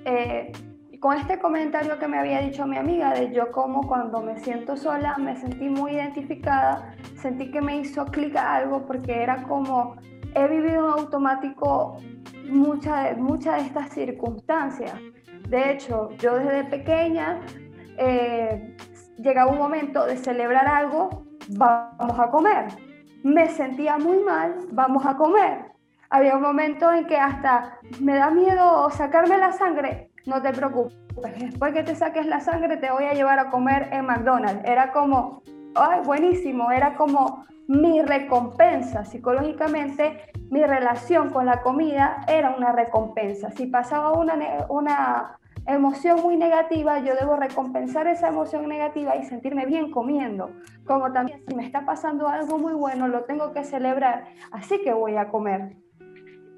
Eh, 0.06 0.52
con 0.98 1.16
este 1.18 1.38
comentario 1.38 1.98
que 1.98 2.08
me 2.08 2.18
había 2.18 2.40
dicho 2.40 2.66
mi 2.66 2.78
amiga 2.78 3.12
de 3.12 3.30
yo 3.32 3.50
como 3.52 3.86
cuando 3.86 4.22
me 4.22 4.38
siento 4.38 4.76
sola, 4.76 5.18
me 5.18 5.36
sentí 5.36 5.68
muy 5.68 5.92
identificada, 5.92 6.94
sentí 7.16 7.50
que 7.50 7.60
me 7.60 7.76
hizo 7.76 8.06
clic 8.06 8.36
a 8.36 8.54
algo 8.54 8.86
porque 8.86 9.22
era 9.22 9.42
como 9.42 9.96
he 10.34 10.48
vivido 10.48 10.94
en 10.94 11.00
automático 11.00 11.98
muchas 12.48 13.18
mucha 13.18 13.56
de 13.56 13.62
estas 13.62 13.90
circunstancias. 13.90 14.94
De 15.46 15.72
hecho, 15.72 16.08
yo 16.18 16.36
desde 16.36 16.64
pequeña 16.64 17.40
eh, 17.98 18.76
llegaba 19.18 19.50
un 19.50 19.58
momento 19.58 20.06
de 20.06 20.16
celebrar 20.16 20.66
algo 20.66 21.31
vamos 21.56 22.18
a 22.18 22.30
comer. 22.30 22.66
Me 23.22 23.48
sentía 23.48 23.98
muy 23.98 24.18
mal, 24.18 24.56
vamos 24.72 25.04
a 25.06 25.16
comer. 25.16 25.72
Había 26.10 26.36
un 26.36 26.42
momento 26.42 26.92
en 26.92 27.06
que 27.06 27.16
hasta 27.16 27.78
me 28.00 28.16
da 28.16 28.30
miedo 28.30 28.90
sacarme 28.90 29.38
la 29.38 29.52
sangre, 29.52 30.10
no 30.26 30.42
te 30.42 30.52
preocupes, 30.52 30.94
después 31.38 31.72
que 31.72 31.82
te 31.82 31.94
saques 31.94 32.26
la 32.26 32.40
sangre 32.40 32.76
te 32.76 32.90
voy 32.90 33.04
a 33.04 33.14
llevar 33.14 33.38
a 33.38 33.50
comer 33.50 33.88
en 33.92 34.06
McDonald's. 34.06 34.62
Era 34.64 34.92
como, 34.92 35.42
ay, 35.74 36.00
buenísimo, 36.04 36.70
era 36.70 36.94
como 36.96 37.44
mi 37.68 38.02
recompensa 38.02 39.04
psicológicamente, 39.04 40.20
mi 40.50 40.62
relación 40.64 41.30
con 41.30 41.46
la 41.46 41.62
comida 41.62 42.20
era 42.28 42.54
una 42.56 42.72
recompensa. 42.72 43.50
Si 43.52 43.66
pasaba 43.66 44.12
una, 44.12 44.34
una 44.68 45.38
emoción 45.66 46.20
muy 46.22 46.36
negativa, 46.36 46.98
yo 47.00 47.14
debo 47.14 47.36
recompensar 47.36 48.06
esa 48.06 48.28
emoción 48.28 48.68
negativa 48.68 49.16
y 49.16 49.24
sentirme 49.24 49.66
bien 49.66 49.90
comiendo. 49.90 50.50
Como 50.84 51.12
también 51.12 51.42
si 51.46 51.54
me 51.54 51.64
está 51.64 51.84
pasando 51.84 52.28
algo 52.28 52.58
muy 52.58 52.74
bueno, 52.74 53.08
lo 53.08 53.24
tengo 53.24 53.52
que 53.52 53.64
celebrar, 53.64 54.24
así 54.50 54.80
que 54.82 54.92
voy 54.92 55.16
a 55.16 55.28
comer. 55.28 55.76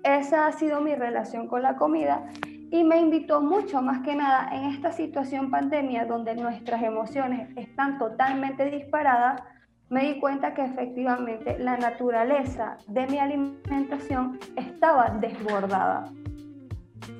Esa 0.02 0.46
ha 0.46 0.52
sido 0.52 0.80
mi 0.80 0.94
relación 0.94 1.48
con 1.48 1.62
la 1.62 1.76
comida 1.76 2.26
y 2.70 2.84
me 2.84 2.98
invitó 2.98 3.40
mucho 3.40 3.80
más 3.82 4.00
que 4.02 4.14
nada 4.14 4.48
en 4.52 4.64
esta 4.64 4.92
situación 4.92 5.50
pandemia 5.50 6.06
donde 6.06 6.34
nuestras 6.34 6.82
emociones 6.82 7.48
están 7.56 7.98
totalmente 7.98 8.70
disparadas, 8.70 9.42
me 9.90 10.12
di 10.12 10.20
cuenta 10.20 10.54
que 10.54 10.64
efectivamente 10.64 11.58
la 11.58 11.76
naturaleza 11.76 12.78
de 12.88 13.06
mi 13.06 13.18
alimentación 13.18 14.40
estaba 14.56 15.10
desbordada 15.10 16.10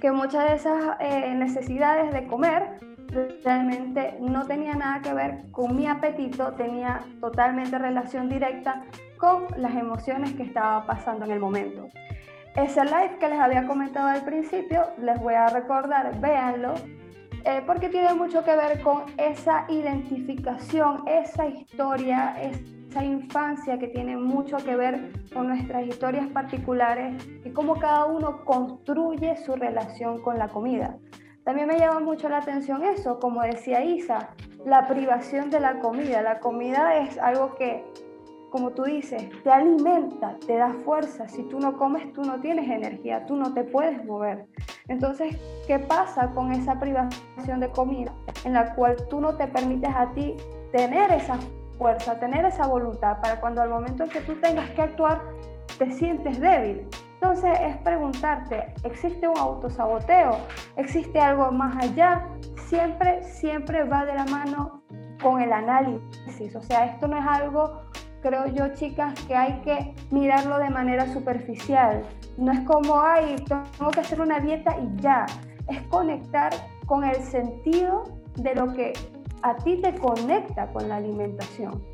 que 0.00 0.10
muchas 0.10 0.44
de 0.44 0.54
esas 0.56 0.96
eh, 1.00 1.34
necesidades 1.34 2.12
de 2.12 2.26
comer 2.26 2.78
realmente 3.44 4.16
no 4.20 4.46
tenía 4.46 4.74
nada 4.74 5.00
que 5.00 5.12
ver 5.12 5.50
con 5.52 5.76
mi 5.76 5.86
apetito, 5.86 6.52
tenía 6.54 7.00
totalmente 7.20 7.78
relación 7.78 8.28
directa 8.28 8.84
con 9.18 9.46
las 9.56 9.74
emociones 9.74 10.32
que 10.32 10.42
estaba 10.42 10.84
pasando 10.86 11.24
en 11.24 11.30
el 11.32 11.40
momento. 11.40 11.88
Ese 12.56 12.84
live 12.84 13.16
que 13.18 13.28
les 13.28 13.38
había 13.38 13.66
comentado 13.66 14.08
al 14.08 14.24
principio, 14.24 14.84
les 14.98 15.18
voy 15.20 15.34
a 15.34 15.48
recordar, 15.48 16.20
véanlo, 16.20 16.74
eh, 17.44 17.62
porque 17.66 17.88
tiene 17.88 18.14
mucho 18.14 18.44
que 18.44 18.56
ver 18.56 18.80
con 18.80 19.02
esa 19.18 19.66
identificación, 19.68 21.06
esa 21.06 21.46
historia, 21.46 22.36
infancia 23.02 23.78
que 23.78 23.88
tiene 23.88 24.16
mucho 24.16 24.58
que 24.58 24.76
ver 24.76 25.12
con 25.32 25.48
nuestras 25.48 25.86
historias 25.86 26.26
particulares 26.28 27.14
y 27.44 27.50
cómo 27.50 27.76
cada 27.78 28.04
uno 28.04 28.44
construye 28.44 29.36
su 29.38 29.56
relación 29.56 30.20
con 30.20 30.38
la 30.38 30.48
comida. 30.48 30.98
También 31.44 31.68
me 31.68 31.78
llama 31.78 32.00
mucho 32.00 32.28
la 32.28 32.38
atención 32.38 32.84
eso, 32.84 33.18
como 33.18 33.42
decía 33.42 33.84
Isa, 33.84 34.30
la 34.64 34.86
privación 34.86 35.50
de 35.50 35.60
la 35.60 35.78
comida. 35.80 36.22
La 36.22 36.40
comida 36.40 36.96
es 36.98 37.18
algo 37.18 37.54
que, 37.54 37.84
como 38.50 38.70
tú 38.70 38.84
dices, 38.84 39.28
te 39.42 39.50
alimenta, 39.50 40.36
te 40.46 40.56
da 40.56 40.72
fuerza. 40.84 41.28
Si 41.28 41.42
tú 41.44 41.60
no 41.60 41.76
comes, 41.76 42.12
tú 42.12 42.22
no 42.22 42.40
tienes 42.40 42.70
energía, 42.70 43.26
tú 43.26 43.36
no 43.36 43.52
te 43.52 43.64
puedes 43.64 44.04
mover. 44.04 44.46
Entonces, 44.88 45.36
¿qué 45.66 45.78
pasa 45.78 46.30
con 46.30 46.52
esa 46.52 46.78
privación 46.78 47.60
de 47.60 47.68
comida 47.70 48.12
en 48.44 48.54
la 48.54 48.74
cual 48.74 48.96
tú 49.10 49.20
no 49.20 49.36
te 49.36 49.46
permites 49.46 49.94
a 49.94 50.12
ti 50.14 50.34
tener 50.72 51.10
esa 51.12 51.38
fuerza, 51.78 52.18
tener 52.18 52.44
esa 52.44 52.66
voluntad 52.66 53.20
para 53.20 53.40
cuando 53.40 53.62
al 53.62 53.70
momento 53.70 54.04
en 54.04 54.10
que 54.10 54.20
tú 54.20 54.34
tengas 54.40 54.70
que 54.70 54.82
actuar 54.82 55.20
te 55.78 55.90
sientes 55.92 56.40
débil. 56.40 56.86
Entonces 57.14 57.58
es 57.60 57.76
preguntarte, 57.78 58.74
¿existe 58.82 59.26
un 59.26 59.38
autosaboteo? 59.38 60.36
¿Existe 60.76 61.18
algo 61.18 61.50
más 61.52 61.82
allá? 61.82 62.28
Siempre, 62.66 63.22
siempre 63.22 63.84
va 63.84 64.04
de 64.04 64.14
la 64.14 64.26
mano 64.26 64.82
con 65.22 65.40
el 65.40 65.52
análisis. 65.52 66.54
O 66.54 66.62
sea, 66.62 66.84
esto 66.84 67.08
no 67.08 67.16
es 67.16 67.26
algo, 67.26 67.80
creo 68.20 68.46
yo, 68.48 68.74
chicas, 68.74 69.14
que 69.26 69.34
hay 69.34 69.54
que 69.62 69.94
mirarlo 70.10 70.58
de 70.58 70.68
manera 70.68 71.06
superficial. 71.12 72.02
No 72.36 72.52
es 72.52 72.60
como, 72.60 73.00
ay, 73.00 73.36
tengo 73.46 73.90
que 73.90 74.00
hacer 74.00 74.20
una 74.20 74.38
dieta 74.40 74.76
y 74.78 75.00
ya. 75.00 75.24
Es 75.68 75.80
conectar 75.88 76.52
con 76.86 77.04
el 77.04 77.16
sentido 77.22 78.04
de 78.36 78.54
lo 78.54 78.74
que 78.74 78.92
a 79.44 79.54
ti 79.56 79.76
te 79.80 79.94
conecta 79.94 80.66
con 80.72 80.88
la 80.88 80.96
alimentación. 80.96 81.84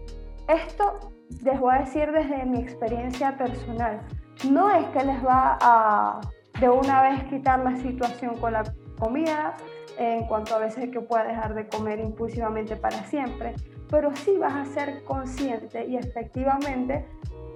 Esto 0.46 1.10
les 1.42 1.58
voy 1.58 1.74
a 1.74 1.78
decir 1.80 2.10
desde 2.12 2.44
mi 2.44 2.60
experiencia 2.60 3.36
personal. 3.36 4.00
No 4.48 4.70
es 4.70 4.86
que 4.88 5.04
les 5.04 5.24
va 5.24 5.58
a 5.60 6.20
de 6.60 6.68
una 6.68 7.02
vez 7.02 7.24
quitar 7.24 7.58
la 7.60 7.76
situación 7.76 8.36
con 8.36 8.52
la 8.52 8.62
comida, 8.98 9.56
en 9.98 10.26
cuanto 10.26 10.54
a 10.54 10.58
veces 10.58 10.90
que 10.90 11.00
pueda 11.00 11.24
dejar 11.24 11.54
de 11.54 11.66
comer 11.68 11.98
impulsivamente 11.98 12.76
para 12.76 12.98
siempre, 13.04 13.54
pero 13.88 14.14
sí 14.14 14.36
vas 14.38 14.54
a 14.54 14.64
ser 14.66 15.04
consciente 15.04 15.86
y 15.86 15.96
efectivamente 15.96 17.06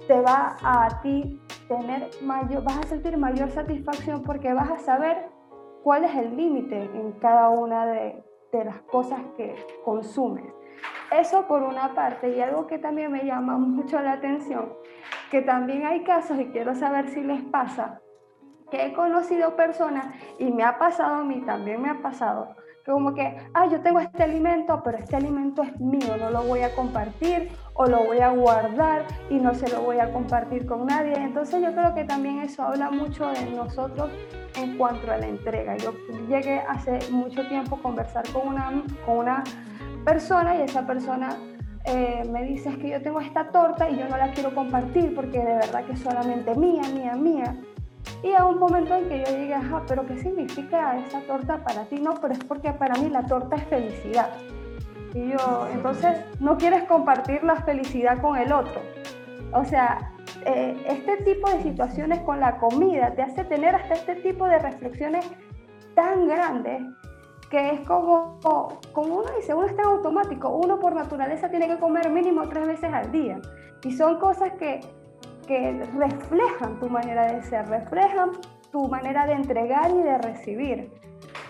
te 0.07 0.19
va 0.19 0.57
a 0.61 1.01
ti 1.01 1.39
tener 1.67 2.09
mayor, 2.21 2.63
vas 2.63 2.79
a 2.79 2.83
sentir 2.83 3.17
mayor 3.17 3.49
satisfacción 3.49 4.23
porque 4.23 4.53
vas 4.53 4.69
a 4.69 4.79
saber 4.79 5.29
cuál 5.83 6.03
es 6.03 6.15
el 6.15 6.35
límite 6.35 6.83
en 6.83 7.13
cada 7.13 7.49
una 7.49 7.85
de, 7.85 8.23
de 8.57 8.65
las 8.65 8.81
cosas 8.81 9.21
que 9.37 9.55
consumes. 9.83 10.45
Eso 11.11 11.47
por 11.47 11.63
una 11.63 11.93
parte, 11.93 12.29
y 12.29 12.41
algo 12.41 12.67
que 12.67 12.77
también 12.77 13.11
me 13.11 13.25
llama 13.25 13.57
mucho 13.57 14.01
la 14.01 14.13
atención, 14.13 14.73
que 15.31 15.41
también 15.41 15.85
hay 15.85 16.03
casos, 16.03 16.39
y 16.39 16.47
quiero 16.47 16.75
saber 16.75 17.09
si 17.09 17.21
les 17.21 17.41
pasa, 17.43 18.01
que 18.71 18.85
he 18.85 18.93
conocido 18.93 19.55
personas, 19.55 20.07
y 20.39 20.51
me 20.51 20.63
ha 20.63 20.77
pasado 20.77 21.15
a 21.15 21.23
mí, 21.23 21.41
también 21.41 21.81
me 21.81 21.89
ha 21.89 22.01
pasado, 22.01 22.55
como 22.85 23.15
que, 23.15 23.35
ah, 23.53 23.67
yo 23.67 23.81
tengo 23.81 23.99
este 23.99 24.23
alimento, 24.23 24.81
pero 24.83 24.97
este 24.97 25.15
alimento 25.15 25.63
es 25.63 25.79
mío, 25.79 26.17
no 26.19 26.29
lo 26.29 26.43
voy 26.43 26.61
a 26.61 26.73
compartir 26.75 27.49
o 27.73 27.85
lo 27.87 28.03
voy 28.03 28.19
a 28.19 28.29
guardar 28.29 29.05
y 29.29 29.35
no 29.35 29.55
se 29.55 29.67
lo 29.69 29.81
voy 29.81 29.99
a 29.99 30.11
compartir 30.11 30.67
con 30.67 30.85
nadie. 30.85 31.13
Entonces 31.15 31.63
yo 31.63 31.73
creo 31.73 31.95
que 31.95 32.03
también 32.03 32.39
eso 32.39 32.63
habla 32.63 32.91
mucho 32.91 33.27
de 33.27 33.45
nosotros 33.51 34.11
en 34.55 34.77
cuanto 34.77 35.11
a 35.11 35.17
la 35.17 35.27
entrega. 35.27 35.75
Yo 35.77 35.93
llegué 36.29 36.59
hace 36.59 36.99
mucho 37.11 37.47
tiempo 37.47 37.77
a 37.77 37.81
conversar 37.81 38.23
con 38.31 38.47
una, 38.47 38.83
con 39.05 39.17
una 39.17 39.43
persona 40.05 40.55
y 40.55 40.61
esa 40.61 40.85
persona 40.85 41.29
eh, 41.85 42.23
me 42.31 42.43
dice 42.43 42.69
es 42.69 42.77
que 42.77 42.89
yo 42.89 43.01
tengo 43.01 43.19
esta 43.19 43.49
torta 43.49 43.89
y 43.89 43.97
yo 43.97 44.07
no 44.07 44.17
la 44.17 44.31
quiero 44.31 44.53
compartir 44.53 45.13
porque 45.15 45.39
de 45.39 45.55
verdad 45.55 45.85
que 45.85 45.93
es 45.93 45.99
solamente 45.99 46.53
mía, 46.55 46.83
mía, 46.93 47.15
mía. 47.15 47.57
Y 48.23 48.33
a 48.33 48.45
un 48.45 48.59
momento 48.59 48.95
en 48.95 49.07
que 49.09 49.19
yo 49.19 49.31
llegué, 49.37 49.53
ajá, 49.53 49.83
pero 49.87 50.05
¿qué 50.05 50.17
significa 50.17 50.97
esa 50.97 51.21
torta 51.21 51.63
para 51.63 51.85
ti? 51.85 51.99
No, 51.99 52.15
pero 52.15 52.33
es 52.33 52.43
porque 52.43 52.71
para 52.73 52.95
mí 52.95 53.09
la 53.09 53.25
torta 53.25 53.55
es 53.55 53.63
felicidad. 53.65 54.29
Y 55.13 55.29
yo, 55.29 55.67
entonces, 55.71 56.17
no 56.39 56.57
quieres 56.57 56.83
compartir 56.83 57.43
la 57.43 57.55
felicidad 57.57 58.21
con 58.21 58.37
el 58.37 58.51
otro. 58.51 58.81
O 59.53 59.63
sea, 59.63 60.11
eh, 60.45 60.75
este 60.87 61.17
tipo 61.23 61.49
de 61.49 61.63
situaciones 61.63 62.19
con 62.19 62.39
la 62.39 62.57
comida 62.57 63.13
te 63.15 63.21
hace 63.21 63.43
tener 63.45 63.75
hasta 63.75 63.93
este 63.93 64.15
tipo 64.15 64.45
de 64.45 64.59
reflexiones 64.59 65.25
tan 65.95 66.27
grandes 66.27 66.83
que 67.49 67.69
es 67.71 67.79
como, 67.87 68.39
como 68.91 69.15
uno 69.15 69.31
dice, 69.37 69.53
uno 69.53 69.65
está 69.65 69.83
en 69.83 69.89
automático, 69.89 70.49
uno 70.49 70.79
por 70.79 70.93
naturaleza 70.93 71.49
tiene 71.49 71.67
que 71.67 71.77
comer 71.77 72.09
mínimo 72.09 72.47
tres 72.49 72.67
veces 72.67 72.91
al 72.93 73.11
día. 73.11 73.39
Y 73.83 73.91
son 73.95 74.19
cosas 74.19 74.53
que, 74.53 74.81
que 75.45 75.83
reflejan 75.97 76.79
tu 76.79 76.89
manera 76.89 77.31
de 77.31 77.41
ser, 77.43 77.67
reflejan 77.67 78.31
tu 78.71 78.87
manera 78.87 79.25
de 79.25 79.33
entregar 79.33 79.91
y 79.91 80.01
de 80.01 80.17
recibir. 80.17 80.91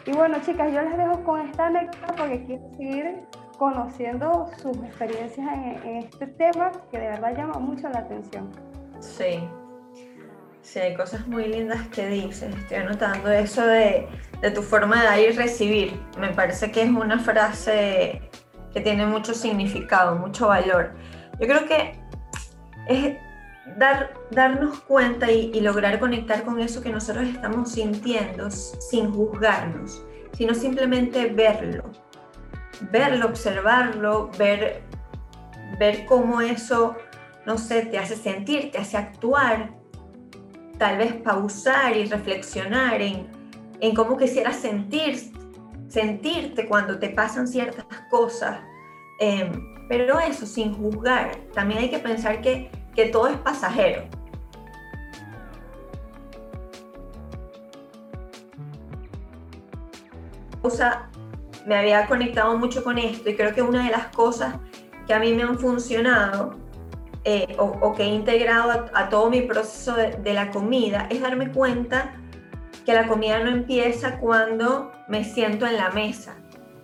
Y 0.05 0.11
bueno, 0.11 0.37
chicas, 0.45 0.71
yo 0.71 0.81
les 0.81 0.97
dejo 0.97 1.23
con 1.23 1.41
esta 1.41 1.67
anécdota 1.67 2.13
porque 2.15 2.43
quiero 2.45 2.69
seguir 2.75 3.21
conociendo 3.57 4.47
sus 4.57 4.77
experiencias 4.77 5.47
en, 5.53 5.89
en 5.89 5.97
este 5.97 6.27
tema 6.27 6.71
que 6.91 6.99
de 6.99 7.07
verdad 7.07 7.35
llama 7.35 7.59
mucho 7.59 7.89
la 7.89 7.99
atención. 7.99 8.49
Sí, 8.99 9.47
Sí, 10.65 10.79
hay 10.79 10.95
cosas 10.95 11.27
muy 11.27 11.47
lindas 11.47 11.87
que 11.89 12.07
dices. 12.07 12.53
Estoy 12.55 12.77
anotando 12.77 13.31
eso 13.31 13.63
de, 13.67 14.07
de, 14.41 14.49
tu 14.49 14.63
forma 14.63 14.99
de 14.99 15.05
dar 15.05 15.19
y 15.19 15.29
recibir. 15.29 15.93
Me 16.17 16.29
parece 16.29 16.71
que 16.71 16.81
es 16.81 16.89
una 16.89 17.19
frase 17.19 18.19
que 18.73 18.81
tiene 18.81 19.05
mucho 19.05 19.35
significado, 19.35 20.15
mucho 20.15 20.47
valor. 20.47 20.95
Yo 21.39 21.47
creo 21.47 21.67
que 21.67 21.99
es 22.87 23.15
dar, 23.77 24.13
darnos 24.31 24.79
cuenta 24.81 25.31
y, 25.31 25.59
lograr 25.61 25.99
conectar 25.99 26.43
con 26.43 26.59
eso 26.59 26.81
que 26.81 26.89
nosotros 26.89 27.27
estamos 27.27 27.71
sintiendo 27.71 28.49
sin 28.51 29.11
juzgarnos, 29.11 30.03
sino 30.33 30.53
simplemente 30.53 31.27
verlo. 31.27 31.83
Verlo, 32.91 33.27
observarlo, 33.27 34.29
ver, 34.37 34.83
ver 35.79 36.05
cómo 36.05 36.41
eso, 36.41 36.95
no 37.45 37.57
sé, 37.57 37.83
te 37.83 37.97
hace 37.97 38.15
sentir, 38.15 38.71
te 38.71 38.79
hace 38.79 38.97
actuar 38.97 39.73
tal 40.77 40.97
vez 40.97 41.13
pausar 41.13 41.95
y 41.95 42.05
reflexionar 42.05 43.01
en, 43.01 43.27
en 43.79 43.95
cómo 43.95 44.17
quisieras 44.17 44.57
sentir, 44.57 45.31
sentirte 45.87 46.67
cuando 46.67 46.99
te 46.99 47.09
pasan 47.09 47.47
ciertas 47.47 47.85
cosas. 48.09 48.59
Em, 49.19 49.51
pero 49.87 50.19
eso, 50.19 50.45
sin 50.45 50.73
juzgar. 50.73 51.35
También 51.53 51.81
hay 51.81 51.89
que 51.89 51.99
pensar 51.99 52.41
que, 52.41 52.69
que 52.95 53.07
todo 53.07 53.27
es 53.27 53.37
pasajero. 53.37 54.03
Me 61.65 61.75
había 61.75 62.05
conectado 62.07 62.57
mucho 62.57 62.83
con 62.83 62.97
esto 62.97 63.29
y 63.29 63.35
creo 63.35 63.53
que 63.53 63.61
una 63.61 63.85
de 63.85 63.91
las 63.91 64.07
cosas 64.07 64.55
que 65.07 65.13
a 65.13 65.19
mí 65.19 65.33
me 65.33 65.43
han 65.43 65.57
funcionado 65.57 66.55
eh, 67.23 67.55
o, 67.57 67.93
que 67.93 68.03
he 68.03 68.07
integrado 68.07 68.87
a, 68.93 69.09
todo 69.09 69.29
mi 69.29 69.41
proceso 69.41 69.95
de, 69.95 70.33
la 70.33 70.51
comida 70.51 71.07
es 71.09 71.21
darme 71.21 71.51
cuenta 71.51 72.15
que 72.85 72.93
la 72.93 73.07
comida 73.07 73.39
no 73.39 73.49
empieza 73.49 74.19
cuando 74.19 74.91
me 75.07 75.23
siento 75.23 75.65
en 75.65 75.77
la 75.77 75.89
mesa, 75.89 76.35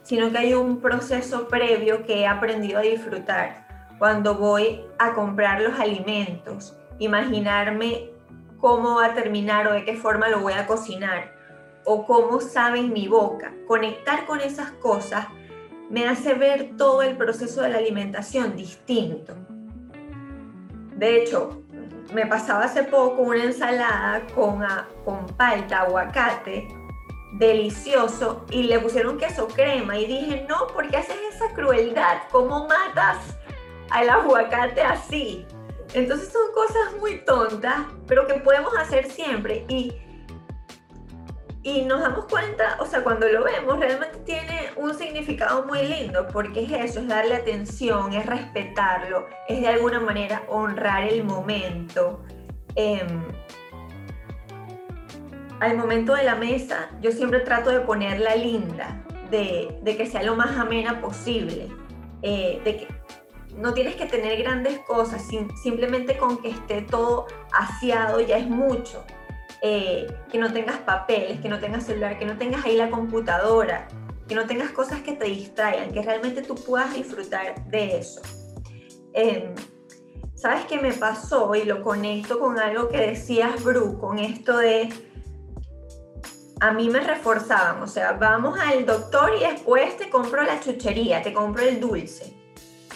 sino 0.02 0.32
que 0.32 0.38
hay 0.40 0.54
un 0.54 0.80
proceso 0.80 1.48
previo 1.48 2.04
que 2.06 2.22
he 2.22 2.28
aprendido 2.28 2.80
a 2.80 2.82
disfrutar. 2.82 3.61
Cuando 4.02 4.34
voy 4.34 4.84
a 4.98 5.14
comprar 5.14 5.62
los 5.62 5.80
alimentos, 5.80 6.76
imaginarme 6.98 8.10
cómo 8.60 8.96
va 8.96 9.06
a 9.06 9.14
terminar 9.14 9.68
o 9.68 9.74
de 9.74 9.86
qué 9.86 9.96
forma 9.96 10.28
lo 10.28 10.40
voy 10.40 10.54
a 10.54 10.66
cocinar 10.66 11.36
o 11.86 12.08
cómo 12.08 12.42
sabe 12.42 12.80
en 12.80 12.94
mi 12.94 13.08
boca. 13.08 13.54
Conectar 13.68 14.26
con 14.26 14.40
esas 14.40 14.72
cosas 14.72 15.28
me 15.92 16.08
hace 16.08 16.34
ver 16.34 16.72
todo 16.78 17.04
el 17.04 17.16
proceso 17.16 17.62
de 17.62 17.70
la 17.70 17.78
alimentación 17.78 18.56
distinto. 18.56 19.36
De 20.96 21.22
hecho, 21.22 21.62
me 22.12 22.26
pasaba 22.26 22.64
hace 22.64 22.82
poco 22.82 23.22
una 23.22 23.44
ensalada 23.44 24.26
con, 24.34 24.66
con 25.06 25.28
palta, 25.38 25.82
aguacate, 25.82 26.68
delicioso, 27.34 28.48
y 28.50 28.64
le 28.64 28.80
pusieron 28.80 29.20
queso 29.20 29.48
crema 29.48 29.96
y 30.00 30.08
dije, 30.08 30.46
no, 30.50 30.66
¿por 30.74 30.90
qué 30.90 30.98
haces 30.98 31.18
esa 31.36 31.54
crueldad? 31.54 32.24
¿Cómo 32.32 32.68
matas 32.68 33.38
al 33.92 34.10
aguacate 34.10 34.82
así? 34.82 35.46
Entonces 35.94 36.32
son 36.32 36.52
cosas 36.54 37.00
muy 37.00 37.24
tontas, 37.26 37.86
pero 38.08 38.26
que 38.26 38.36
podemos 38.36 38.76
hacer 38.78 39.10
siempre. 39.12 39.66
Y 39.68 39.94
y 41.64 41.84
nos 41.84 42.02
damos 42.02 42.26
cuenta, 42.26 42.78
o 42.80 42.88
sea, 42.88 43.04
cuando 43.04 43.28
lo 43.28 43.44
vemos, 43.44 43.80
realmente 43.80 44.18
tiene 44.20 44.72
un 44.78 44.96
significado 44.96 45.64
muy 45.66 45.84
lindo, 45.84 46.28
porque 46.34 46.64
es 46.64 46.72
eso, 46.72 47.02
es 47.02 47.08
darle 47.08 47.36
atención, 47.36 48.14
es 48.14 48.26
respetarlo, 48.26 49.28
es 49.48 49.62
de 49.62 49.68
alguna 49.68 50.00
manera 50.00 50.42
honrar 50.48 51.04
el 51.04 51.24
momento. 51.24 52.24
Em, 52.74 53.24
al 55.60 55.78
momento 55.78 56.16
de 56.16 56.24
la 56.24 56.34
mesa, 56.34 56.90
yo 57.00 57.12
siempre 57.12 57.42
trato 57.42 57.70
de 57.70 57.82
ponerla 57.82 58.36
linda, 58.36 59.04
de, 59.30 59.78
de 59.84 59.98
que 59.98 60.08
sea 60.08 60.24
lo 60.24 60.36
más 60.36 60.58
amena 60.58 61.00
posible, 61.00 61.70
eh, 62.24 62.60
de 62.64 62.78
que 62.78 62.88
no 63.58 63.74
tienes 63.74 63.96
que 63.96 64.06
tener 64.06 64.42
grandes 64.42 64.80
cosas, 64.80 65.26
simplemente 65.62 66.18
con 66.18 66.38
que 66.38 66.50
esté 66.50 66.82
todo 66.82 67.28
aseado 67.54 68.20
ya 68.22 68.38
es 68.38 68.48
mucho. 68.48 69.04
Eh, 69.64 70.08
que 70.32 70.40
no 70.40 70.52
tengas 70.52 70.78
papeles, 70.80 71.40
que 71.40 71.48
no 71.48 71.60
tengas 71.60 71.84
celular, 71.84 72.18
que 72.18 72.26
no 72.26 72.36
tengas 72.38 72.66
ahí 72.66 72.76
la 72.76 72.90
computadora, 72.90 73.88
que 74.28 74.34
no 74.34 74.48
tengas 74.48 74.72
cosas 74.72 75.02
que 75.02 75.14
te 75.14 75.26
distraigan, 75.26 75.92
que 75.92 76.02
realmente 76.02 76.42
tú 76.42 76.56
puedas 76.56 76.94
disfrutar 76.96 77.64
de 77.66 78.00
eso. 78.00 78.22
Em, 79.14 79.54
¿Sabes 80.34 80.66
qué 80.66 80.80
me 80.80 80.92
pasó? 80.94 81.54
Y 81.54 81.66
lo 81.66 81.84
conecto 81.84 82.40
con 82.40 82.58
algo 82.58 82.90
que 82.90 82.98
decías, 82.98 83.64
Bru, 83.64 84.00
con 84.00 84.18
esto 84.18 84.58
de... 84.58 84.90
A 86.60 86.74
mí 86.74 86.90
me 86.90 87.02
reforzaban, 87.02 87.84
o 87.84 87.88
sea, 87.88 88.14
vamos 88.14 88.60
al 88.60 88.86
doctor 88.86 89.34
y 89.40 89.44
después 89.44 89.98
te 89.98 90.10
compro 90.10 90.42
la 90.42 90.60
chuchería, 90.60 91.22
te 91.22 91.34
compro 91.34 91.62
el 91.62 91.80
dulce. 91.80 92.41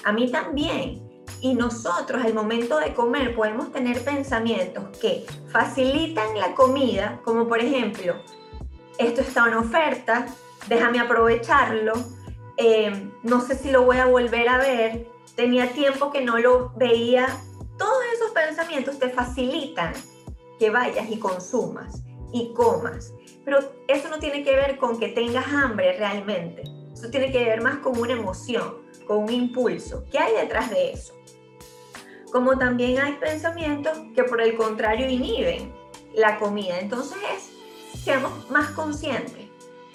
A 0.05 0.13
mí 0.13 0.31
también. 0.31 1.01
Y 1.41 1.55
nosotros 1.55 2.23
al 2.23 2.33
momento 2.33 2.79
de 2.79 2.93
comer 2.93 3.35
podemos 3.35 3.71
tener 3.71 4.03
pensamientos 4.03 4.97
que 4.99 5.25
facilitan 5.47 6.39
la 6.39 6.53
comida, 6.55 7.19
como 7.25 7.47
por 7.47 7.59
ejemplo, 7.59 8.15
esto 8.97 9.21
está 9.21 9.47
en 9.47 9.55
oferta, 9.55 10.27
déjame 10.67 10.99
aprovecharlo, 10.99 11.93
eh, 12.57 13.09
no 13.23 13.41
sé 13.41 13.55
si 13.55 13.71
lo 13.71 13.83
voy 13.83 13.97
a 13.97 14.05
volver 14.05 14.47
a 14.47 14.57
ver, 14.59 15.07
tenía 15.35 15.73
tiempo 15.73 16.11
que 16.11 16.21
no 16.21 16.37
lo 16.37 16.71
veía. 16.77 17.27
Todos 17.77 18.03
esos 18.13 18.31
pensamientos 18.31 18.99
te 18.99 19.09
facilitan 19.09 19.93
que 20.59 20.69
vayas 20.69 21.09
y 21.09 21.19
consumas 21.19 22.03
y 22.31 22.53
comas. 22.53 23.13
Pero 23.43 23.59
eso 23.87 24.09
no 24.09 24.19
tiene 24.19 24.43
que 24.43 24.55
ver 24.55 24.77
con 24.77 24.99
que 24.99 25.09
tengas 25.09 25.47
hambre 25.47 25.97
realmente. 25.97 26.63
Eso 26.93 27.09
tiene 27.09 27.31
que 27.31 27.43
ver 27.43 27.61
más 27.61 27.77
con 27.79 27.99
una 27.99 28.13
emoción, 28.13 28.84
con 29.05 29.23
un 29.23 29.31
impulso. 29.31 30.03
¿Qué 30.11 30.19
hay 30.19 30.33
detrás 30.33 30.69
de 30.69 30.91
eso? 30.91 31.13
como 32.35 32.57
también 32.57 32.99
hay 32.99 33.13
pensamientos 33.13 33.97
que 34.13 34.25
por 34.25 34.41
el 34.41 34.57
contrario 34.57 35.09
inhiben 35.09 35.73
la 36.13 36.37
comida. 36.37 36.79
Entonces 36.79 37.17
es, 37.33 38.03
seamos 38.03 38.51
más 38.51 38.71
conscientes, 38.71 39.45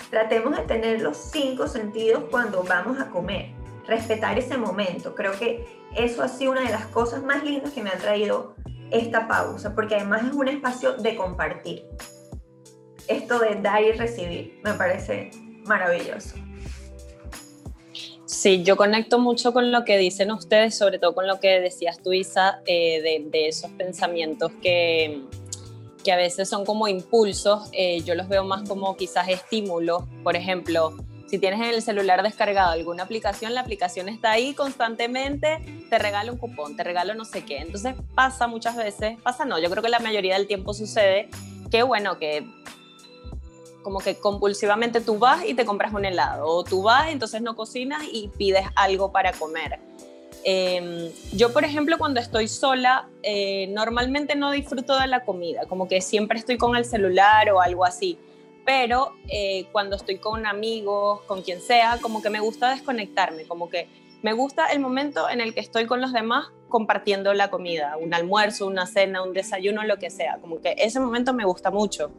tratemos 0.09 0.57
de 0.57 0.63
tener 0.63 1.03
los 1.03 1.19
cinco 1.19 1.69
sentidos 1.69 2.25
cuando 2.31 2.63
vamos 2.63 2.99
a 2.99 3.11
comer, 3.11 3.51
respetar 3.87 4.39
ese 4.39 4.57
momento. 4.57 5.15
Creo 5.15 5.33
que 5.33 5.67
eso 5.95 6.23
ha 6.23 6.29
sido 6.29 6.53
una 6.53 6.63
de 6.63 6.71
las 6.71 6.87
cosas 6.87 7.23
más 7.23 7.45
lindas 7.45 7.75
que 7.75 7.83
me 7.83 7.91
ha 7.91 7.99
traído 7.99 8.55
esta 8.91 9.29
pausa, 9.29 9.75
porque 9.75 9.97
además 9.97 10.25
es 10.25 10.33
un 10.33 10.49
espacio 10.49 10.95
de 10.95 11.17
compartir. 11.17 11.85
Esto 13.07 13.39
de 13.39 13.57
dar 13.57 13.83
y 13.83 13.93
recibir 13.93 14.61
me 14.65 14.73
parece 14.73 15.31
maravilloso. 15.67 16.37
Sí, 18.31 18.63
yo 18.63 18.77
conecto 18.77 19.19
mucho 19.19 19.53
con 19.53 19.73
lo 19.73 19.85
que 19.85 19.99
dicen 19.99 20.31
ustedes, 20.31 20.79
sobre 20.79 21.01
todo 21.01 21.17
con 21.17 21.27
lo 21.27 21.41
que 21.41 21.59
decías 21.59 21.99
tú, 22.01 22.13
Isa, 22.13 22.63
eh, 22.65 23.25
de, 23.29 23.49
esos 23.49 23.73
pensamientos 23.73 24.53
que, 24.63 25.21
que, 26.05 26.13
a 26.13 26.17
veces 26.17 26.49
son 26.49 26.65
como 26.65 26.87
impulsos. 26.87 27.69
Eh, 27.73 28.03
yo 28.03 28.15
los 28.15 28.29
veo 28.29 28.45
más 28.45 28.69
como 28.69 28.97
quizás 28.97 29.29
estímulos. 29.29 30.05
Por 30.23 30.37
ejemplo, 30.37 30.95
Si 31.27 31.39
tienes 31.39 31.61
en 31.61 31.75
el 31.75 31.83
celular 31.83 32.23
descargado 32.23 32.71
alguna 32.71 33.03
aplicación, 33.03 33.53
la 33.53 33.63
aplicación 33.63 34.09
está 34.09 34.31
ahí 34.31 34.55
constantemente, 34.55 35.59
te 35.91 35.99
regala 35.99 36.31
un 36.31 36.39
cupón, 36.39 36.77
te 36.77 36.85
regalo 36.85 37.15
no 37.15 37.25
sé 37.25 37.45
qué. 37.45 37.59
Entonces 37.59 37.97
pasa 38.15 38.47
muchas 38.47 38.77
veces, 38.77 39.19
pasa 39.23 39.45
no, 39.45 39.59
yo 39.59 39.71
creo 39.71 39.83
que 39.83 39.89
la 39.89 39.99
mayoría 39.99 40.35
del 40.35 40.47
tiempo 40.47 40.73
sucede 40.73 41.29
que 41.71 41.83
bueno, 41.83 42.19
que 42.19 42.45
como 43.83 44.01
que 44.01 44.17
compulsivamente 44.17 45.01
tú 45.01 45.19
vas 45.19 45.45
y 45.45 45.55
te 45.55 45.65
compras 45.65 45.93
un 45.93 46.05
helado, 46.05 46.47
o 46.47 46.65
tú 46.65 46.83
vas, 46.83 47.11
entonces 47.11 47.43
no 47.43 47.57
cocinas 47.57 48.03
y 48.11 48.29
pides 48.29 48.67
algo 48.75 49.13
para 49.13 49.33
comer. 49.33 49.79
Em, 50.43 51.11
yo, 51.33 51.53
por 51.53 51.65
ejemplo, 51.65 51.99
cuando 51.99 52.21
estoy 52.21 52.49
sola, 52.49 53.09
eh, 53.23 53.67
normalmente 53.69 54.37
no 54.37 54.51
disfruto 54.51 54.99
de 54.99 55.07
la 55.07 55.25
comida, 55.25 55.67
como 55.67 55.87
que 55.89 56.01
siempre 56.01 56.39
estoy 56.39 56.57
con 56.57 56.77
el 56.77 56.85
celular 56.85 57.51
o 57.51 57.61
algo 57.61 57.85
así. 57.85 58.19
Pero 58.65 59.13
eh, 59.29 59.67
cuando 59.73 59.97
estoy 59.97 60.19
con 60.19 60.47
amigos, 60.47 61.23
con 61.23 61.43
quien 61.43 61.61
sea, 61.61 61.99
como 62.01 62.23
que 62.23 62.31
me 62.31 62.41
gusta 62.41 62.71
desconectarme, 62.71 63.45
como 63.45 63.69
que 63.69 63.89
me 64.23 64.33
gusta 64.33 64.67
el 64.67 64.81
momento 64.81 65.29
en 65.29 65.41
el 65.41 65.55
que 65.55 65.61
estoy 65.61 65.87
con 65.87 66.01
los 66.01 66.13
demás 66.13 66.49
compartiendo 66.69 67.33
la 67.35 67.51
comida, 67.51 67.97
un 67.97 68.15
almuerzo, 68.15 68.67
una 68.67 68.87
cena, 68.87 69.23
un 69.23 69.33
desayuno, 69.33 69.83
lo 69.85 69.99
que 69.99 70.11
sea, 70.11 70.39
como 70.41 70.61
que 70.61 70.75
ese 70.79 71.01
momento 71.01 71.35
me 71.35 71.45
gusta 71.45 71.71
mucho. 71.71 72.11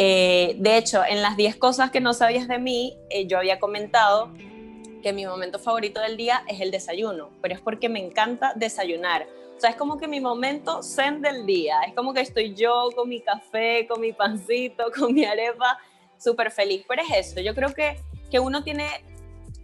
Eh, 0.00 0.54
de 0.60 0.78
hecho, 0.78 1.02
en 1.04 1.22
las 1.22 1.36
10 1.36 1.56
cosas 1.56 1.90
que 1.90 2.00
no 2.00 2.14
sabías 2.14 2.46
de 2.46 2.60
mí, 2.60 2.96
eh, 3.10 3.26
yo 3.26 3.36
había 3.36 3.58
comentado 3.58 4.32
que 5.02 5.12
mi 5.12 5.26
momento 5.26 5.58
favorito 5.58 6.00
del 6.00 6.16
día 6.16 6.44
es 6.46 6.60
el 6.60 6.70
desayuno, 6.70 7.30
pero 7.42 7.54
es 7.56 7.60
porque 7.60 7.88
me 7.88 7.98
encanta 7.98 8.52
desayunar. 8.54 9.26
O 9.56 9.60
sea, 9.60 9.70
es 9.70 9.76
como 9.76 9.98
que 9.98 10.06
mi 10.06 10.20
momento 10.20 10.84
zen 10.84 11.20
del 11.20 11.46
día, 11.46 11.80
es 11.84 11.94
como 11.94 12.14
que 12.14 12.20
estoy 12.20 12.54
yo 12.54 12.90
con 12.94 13.08
mi 13.08 13.20
café, 13.22 13.88
con 13.88 14.00
mi 14.00 14.12
pancito, 14.12 14.84
con 14.96 15.12
mi 15.12 15.24
arepa, 15.24 15.80
súper 16.16 16.52
feliz. 16.52 16.84
Pero 16.86 17.02
es 17.02 17.32
eso, 17.32 17.40
yo 17.40 17.52
creo 17.56 17.74
que, 17.74 18.00
que 18.30 18.38
uno 18.38 18.62
tiene 18.62 18.86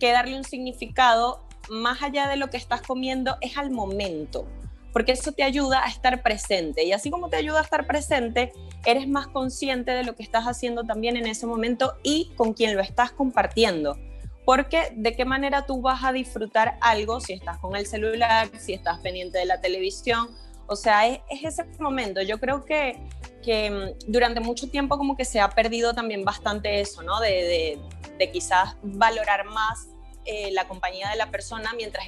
que 0.01 0.11
darle 0.11 0.37
un 0.37 0.43
significado 0.43 1.45
más 1.69 2.03
allá 2.03 2.27
de 2.27 2.35
lo 2.35 2.51
que 2.51 2.57
estás 2.57 2.83
comiendo, 2.83 3.37
es 3.41 3.57
al 3.57 3.71
momento 3.71 4.49
porque 4.95 5.11
eso 5.11 5.33
te 5.33 5.43
ayuda 5.43 5.85
a 5.85 5.89
estar 5.89 6.23
presente. 6.23 6.85
Y 6.85 6.93
así 6.93 7.11
como 7.11 7.29
te 7.29 7.35
ayuda 7.35 7.59
a 7.59 7.63
estar 7.65 7.85
presente, 7.85 8.53
eres 8.87 9.09
más 9.09 9.27
consciente 9.27 9.91
de 9.91 10.05
lo 10.05 10.15
que 10.15 10.23
estás 10.23 10.45
haciendo 10.45 10.85
también 10.85 11.17
en 11.17 11.27
ese 11.27 11.47
momento 11.49 11.97
y 12.05 12.31
con 12.37 12.55
quien 12.55 12.77
lo 12.77 12.81
estás 12.81 13.11
compartiendo. 13.11 13.99
Porque 14.45 14.93
de 14.95 15.17
qué 15.17 15.25
manera 15.25 15.67
tú 15.67 15.83
vas 15.83 16.05
a 16.05 16.13
disfrutar 16.13 16.79
algo 16.81 17.21
si 17.21 17.33
estás 17.33 17.59
con 17.59 17.75
el 17.75 17.87
celular, 17.87 18.49
si 18.57 18.73
estás 18.73 19.01
pendiente 19.01 19.39
de 19.39 19.47
la 19.47 19.61
televisión. 19.61 20.29
O 20.69 20.77
sea, 20.77 21.09
es, 21.09 21.21
ese 21.43 21.65
momento. 21.81 22.23
Yo 22.23 22.39
creo 22.39 22.65
que, 22.65 23.01
que, 23.43 23.71
mm, 23.71 24.13
durante 24.13 24.39
mucho 24.39 24.71
tiempo 24.71 24.97
como 24.97 25.17
que 25.17 25.25
se 25.25 25.41
ha 25.41 25.51
perdido 25.51 25.93
también 25.95 26.25
bastante 26.25 26.81
eso, 26.81 27.03
¿no? 27.03 27.19
De, 27.19 27.81
de, 28.17 28.31
quizás 28.31 28.77
valorar 28.81 29.45
más 29.47 29.89
eh, 30.25 30.53
la 30.53 30.69
compañía 30.69 31.09
de 31.11 31.17
la 31.17 31.33
persona 31.33 31.73
mientras 31.75 32.07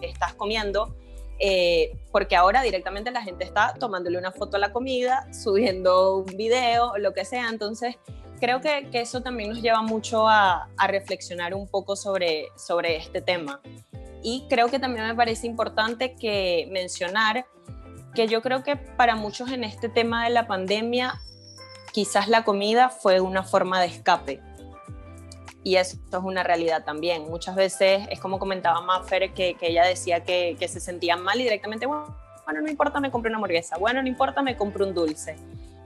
estás 0.00 0.34
comiendo 0.34 0.94
eh, 1.38 1.96
porque 2.10 2.36
ahora 2.36 2.62
directamente 2.62 3.10
la 3.10 3.22
gente 3.22 3.44
está 3.44 3.74
tomándole 3.78 4.18
una 4.18 4.32
foto 4.32 4.56
a 4.56 4.60
la 4.60 4.72
comida, 4.72 5.32
subiendo 5.32 6.18
un 6.18 6.36
video, 6.36 6.96
lo 6.98 7.12
que 7.12 7.24
sea. 7.24 7.48
Entonces, 7.48 7.96
creo 8.40 8.60
que, 8.60 8.88
que 8.90 9.00
eso 9.00 9.22
también 9.22 9.50
nos 9.50 9.62
lleva 9.62 9.82
mucho 9.82 10.28
a, 10.28 10.68
a, 10.76 10.86
reflexionar 10.86 11.54
un 11.54 11.68
poco 11.68 11.96
sobre, 11.96 12.48
sobre 12.56 12.96
este 12.96 13.20
tema. 13.20 13.60
Y 14.22 14.46
creo 14.48 14.68
que 14.68 14.78
también 14.78 15.06
me 15.06 15.14
parece 15.14 15.46
importante 15.46 16.14
que 16.16 16.68
mencionar 16.70 17.46
que 18.14 18.26
yo 18.26 18.42
creo 18.42 18.64
que 18.64 18.76
para 18.76 19.14
muchos 19.14 19.50
en 19.52 19.62
este 19.62 19.88
tema 19.88 20.24
de 20.24 20.30
la 20.30 20.48
pandemia, 20.48 21.20
quizás 21.92 22.28
la 22.28 22.44
comida 22.44 22.88
fue 22.88 23.20
una 23.20 23.44
forma 23.44 23.80
de 23.80 23.86
escape 23.86 24.42
y 25.64 25.76
esto 25.76 26.18
es 26.18 26.24
una 26.24 26.42
realidad 26.42 26.84
también. 26.84 27.28
Muchas 27.28 27.56
veces 27.56 28.06
es 28.10 28.20
como 28.20 28.38
comentaba 28.38 28.80
Maffer 28.80 29.32
que, 29.32 29.56
ella 29.60 29.84
decía 29.84 30.24
que, 30.24 30.56
se 30.68 30.80
sentían 30.80 31.22
mal 31.22 31.40
y 31.40 31.44
directamente, 31.44 31.86
bueno, 31.86 32.16
bueno, 32.44 32.62
no 32.62 32.70
importa, 32.70 33.00
me 33.00 33.10
compro 33.10 33.28
una 33.28 33.36
hamburguesa, 33.36 33.76
bueno, 33.76 34.00
no 34.00 34.08
importa, 34.08 34.42
me 34.42 34.56
compro 34.56 34.86
un 34.86 34.94
dulce. 34.94 35.36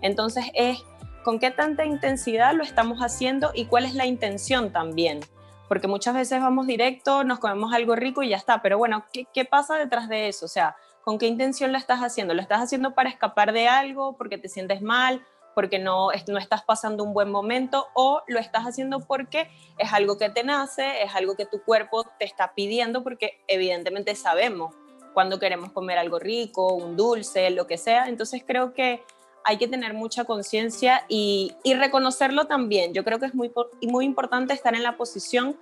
Entonces 0.01 0.45
es 0.55 0.79
con 1.25 1.39
qué 1.39 1.51
tanta 1.51 1.85
intensidad 1.85 2.55
lo 2.55 2.63
estamos 2.63 3.01
haciendo 3.01 3.51
y 3.55 3.67
cuál 3.67 3.85
es 3.85 3.95
la 3.95 4.07
intención 4.07 4.73
también. 4.73 5.21
Porque 5.69 5.89
muchas 5.89 6.15
veces 6.15 6.41
vamos 6.41 6.67
directo, 6.67 7.25
nos 7.25 7.39
comemos 7.39 7.73
algo 7.73 7.97
rico 7.97 8.23
y 8.23 8.29
ya 8.29 8.37
está, 8.37 8.61
pero 8.61 8.79
bueno, 8.79 9.05
¿qué, 9.13 9.27
qué 9.33 9.45
pasa 9.45 9.77
detrás 9.77 10.09
de 10.09 10.29
eso? 10.29 10.45
O 10.45 10.49
sea, 10.49 10.77
¿con 11.03 11.19
qué 11.19 11.27
intención 11.27 11.73
lo 11.73 11.79
estás 11.79 12.01
haciendo? 12.01 12.35
¿Lo 12.35 12.43
estás 12.43 12.61
haciendo 12.61 12.95
para 12.95 13.09
escapar 13.09 13.53
de 13.53 13.69
algo, 13.69 14.17
porque 14.17 14.39
te 14.39 14.49
sientes 14.49 14.83
mal, 14.83 15.25
porque 15.55 15.79
no, 15.79 16.09
no 16.29 16.39
estás 16.39 16.63
pasando 16.63 17.05
un 17.05 17.15
buen 17.15 17.31
momento 17.31 17.87
o 17.95 18.23
lo 18.27 18.39
estás 18.39 18.65
haciendo 18.65 19.01
porque 19.01 19.51
es 19.79 19.93
algo 19.93 20.19
que 20.19 20.31
te 20.31 20.45
nace, 20.45 21.03
es 21.03 21.15
algo 21.15 21.37
que 21.37 21.47
tu 21.47 21.63
cuerpo 21.63 22.05
te 22.19 22.25
está 22.25 22.55
pidiendo 22.55 23.03
porque 23.03 23.43
evidentemente 23.49 24.15
sabemos 24.15 24.75
cuando 25.13 25.39
queremos 25.39 25.73
comer 25.73 25.99
algo 25.99 26.19
rico, 26.19 26.75
un 26.75 26.97
dulce, 26.97 27.51
lo 27.51 27.67
que 27.67 27.77
sea. 27.77 28.09
Entonces 28.09 28.43
creo 28.47 28.73
que 28.73 29.03
hay 29.45 29.59
que 29.59 29.69
tener 29.69 29.95
mucha 29.95 30.25
conciencia 30.25 31.05
y, 31.09 31.55
reconocerlo 31.65 32.47
también. 32.47 32.95
Yo 32.95 33.05
creo 33.05 33.19
que 33.19 33.27
es 33.27 33.35
muy, 33.35 33.53
muy 33.83 34.05
importante 34.05 34.55
estar 34.55 34.75
en 34.75 34.83
la 34.83 34.97
posición 34.97 35.57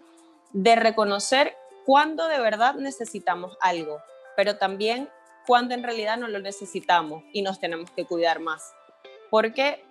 de 0.53 0.77
reconocer 0.77 1.57
cuándo 1.85 2.29
de 2.29 2.39
verdad 2.41 2.75
necesitamos 2.75 3.57
algo, 3.61 3.99
pero 4.37 4.57
también 4.57 5.09
cuándo 5.47 5.75
en 5.75 5.83
realidad 5.83 6.19
no 6.19 6.29
lo 6.29 6.39
necesitamos 6.39 7.25
y 7.33 7.43
nos 7.43 7.59
tenemos 7.59 7.91
que 7.91 8.05
cuidar 8.05 8.41
más 8.41 8.73
porque 9.31 9.85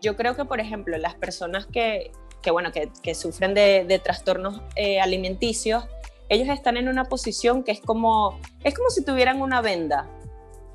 yo 0.00 0.16
creo 0.16 0.36
que, 0.36 0.44
por 0.44 0.60
ejemplo, 0.60 0.96
las 0.98 1.14
personas 1.14 1.66
que, 1.66 2.12
que 2.42 2.50
bueno, 2.50 2.70
que, 2.72 3.14
sufren 3.14 3.54
de, 3.54 4.00
trastornos 4.02 4.62
eh, 4.76 5.00
alimenticios, 5.00 5.84
ellos 6.28 6.48
están 6.48 6.76
en 6.76 6.88
una 6.88 7.04
posición 7.04 7.62
que 7.64 7.72
es 7.72 7.80
como, 7.80 8.38
es 8.62 8.74
como 8.74 8.90
si 8.90 9.04
tuvieran 9.04 9.42
una 9.42 9.60
venda. 9.60 10.08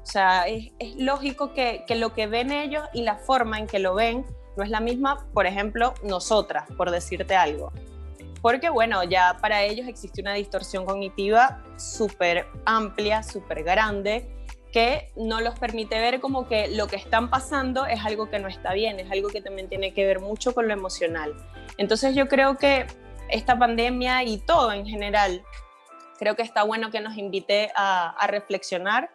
O 0.03 0.05
sea, 0.05 0.47
es, 0.47 0.71
es 0.79 0.95
lógico 0.95 1.53
que, 1.53 1.83
que, 1.87 1.95
lo 1.95 2.13
que 2.13 2.27
ven 2.27 2.51
ellos 2.51 2.83
y 2.93 3.03
la 3.03 3.17
forma 3.17 3.59
en 3.59 3.67
que 3.67 3.79
lo 3.79 3.95
ven 3.95 4.25
no 4.57 4.63
es 4.63 4.69
la 4.69 4.79
misma, 4.79 5.27
por 5.33 5.45
ejemplo, 5.45 5.93
nosotras, 6.03 6.65
por 6.77 6.91
decirte 6.91 7.35
algo. 7.35 7.71
Porque, 8.41 8.69
bueno, 8.69 9.03
ya 9.03 9.37
para 9.41 9.63
ellos 9.63 9.87
existe 9.87 10.21
una 10.21 10.33
distorsión 10.33 10.85
cognitiva 10.85 11.61
súper 11.77 12.47
amplia, 12.65 13.21
súper 13.21 13.63
grande, 13.63 14.29
que 14.71 15.11
no 15.15 15.41
los 15.41 15.57
permite 15.59 15.99
ver 15.99 16.19
como 16.19 16.47
que 16.47 16.67
lo 16.67 16.87
que 16.87 16.95
están 16.95 17.29
pasando 17.29 17.85
es 17.85 18.05
algo 18.05 18.29
que 18.29 18.39
no 18.39 18.47
está 18.47 18.73
bien, 18.73 18.99
es 18.99 19.11
algo 19.11 19.29
que 19.29 19.41
también 19.41 19.67
tiene 19.67 19.93
que 19.93 20.05
ver 20.05 20.19
mucho 20.19 20.53
con 20.53 20.67
lo 20.67 20.73
emocional. 20.73 21.35
Entonces 21.77 22.15
yo 22.15 22.27
creo 22.27 22.57
que 22.57 22.85
esta 23.29 23.57
pandemia 23.57 24.23
y 24.23 24.37
todo 24.37 24.71
en 24.73 24.85
general, 24.85 25.43
creo 26.17 26.35
que 26.35 26.41
está 26.41 26.63
bueno 26.63 26.91
que 26.91 26.99
nos 26.99 27.17
invite 27.17 27.71
a, 27.75 28.15
reflexionar 28.27 29.09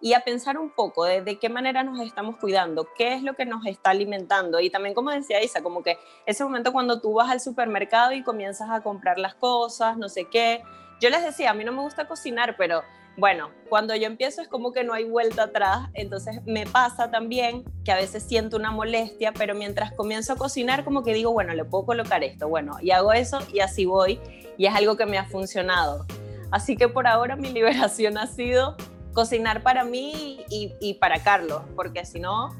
y 0.00 0.12
a 0.12 0.20
pensar 0.20 0.58
un 0.58 0.70
poco 0.70 1.04
de, 1.04 1.22
de, 1.22 1.38
qué 1.38 1.48
manera 1.48 1.82
nos 1.82 2.00
estamos 2.00 2.36
cuidando, 2.36 2.88
qué 2.96 3.14
es 3.14 3.22
lo 3.22 3.34
que 3.34 3.46
nos 3.46 3.64
está 3.66 3.90
alimentando. 3.90 4.60
Y 4.60 4.68
también, 4.68 4.94
como 4.94 5.10
decía 5.10 5.42
Isa, 5.42 5.62
como 5.62 5.82
que 5.82 5.98
ese 6.26 6.44
momento 6.44 6.72
cuando 6.72 7.00
tú 7.00 7.14
vas 7.14 7.30
al 7.30 7.40
supermercado 7.40 8.12
y 8.12 8.22
comienzas 8.22 8.70
a 8.70 8.82
comprar 8.82 9.18
las 9.18 9.34
cosas, 9.34 9.96
no 9.96 10.08
sé 10.08 10.26
qué. 10.26 10.62
Yo 11.00 11.10
les 11.10 11.22
decía, 11.22 11.50
a 11.50 11.54
mí 11.54 11.64
no 11.64 11.72
me 11.72 11.80
gusta 11.80 12.06
cocinar, 12.06 12.56
pero 12.56 12.82
bueno, 13.16 13.50
cuando 13.68 13.94
yo 13.94 14.06
empiezo 14.06 14.42
es 14.42 14.48
como 14.48 14.72
que 14.72 14.82
no 14.82 14.92
hay 14.92 15.04
vuelta 15.04 15.44
atrás, 15.44 15.88
entonces 15.94 16.40
me 16.46 16.66
pasa 16.66 17.10
también 17.10 17.64
que 17.84 17.92
a 17.92 17.96
veces 17.96 18.24
siento 18.24 18.56
una 18.56 18.72
molestia, 18.72 19.32
pero 19.32 19.54
mientras 19.54 19.92
comienzo 19.92 20.32
a 20.32 20.36
cocinar 20.36 20.84
como 20.84 21.02
que 21.04 21.14
digo, 21.14 21.32
bueno, 21.32 21.54
le 21.54 21.64
puedo 21.64 21.86
colocar 21.86 22.24
esto, 22.24 22.48
bueno, 22.48 22.76
y 22.80 22.90
hago 22.90 23.12
eso 23.12 23.38
y 23.52 23.60
así 23.60 23.84
voy, 23.84 24.20
y 24.56 24.66
es 24.66 24.74
algo 24.74 24.96
que 24.96 25.06
me 25.06 25.18
ha 25.18 25.24
funcionado. 25.26 26.06
Así 26.50 26.76
que 26.76 26.88
por 26.88 27.06
ahora 27.06 27.36
mi 27.36 27.48
liberación 27.52 28.18
ha 28.18 28.26
sido 28.26 28.76
cocinar 29.12 29.62
para 29.62 29.84
mí 29.84 30.44
y, 30.50 30.74
y 30.80 30.94
para 30.94 31.22
Carlos, 31.22 31.62
porque 31.76 32.04
si 32.04 32.18
no, 32.18 32.50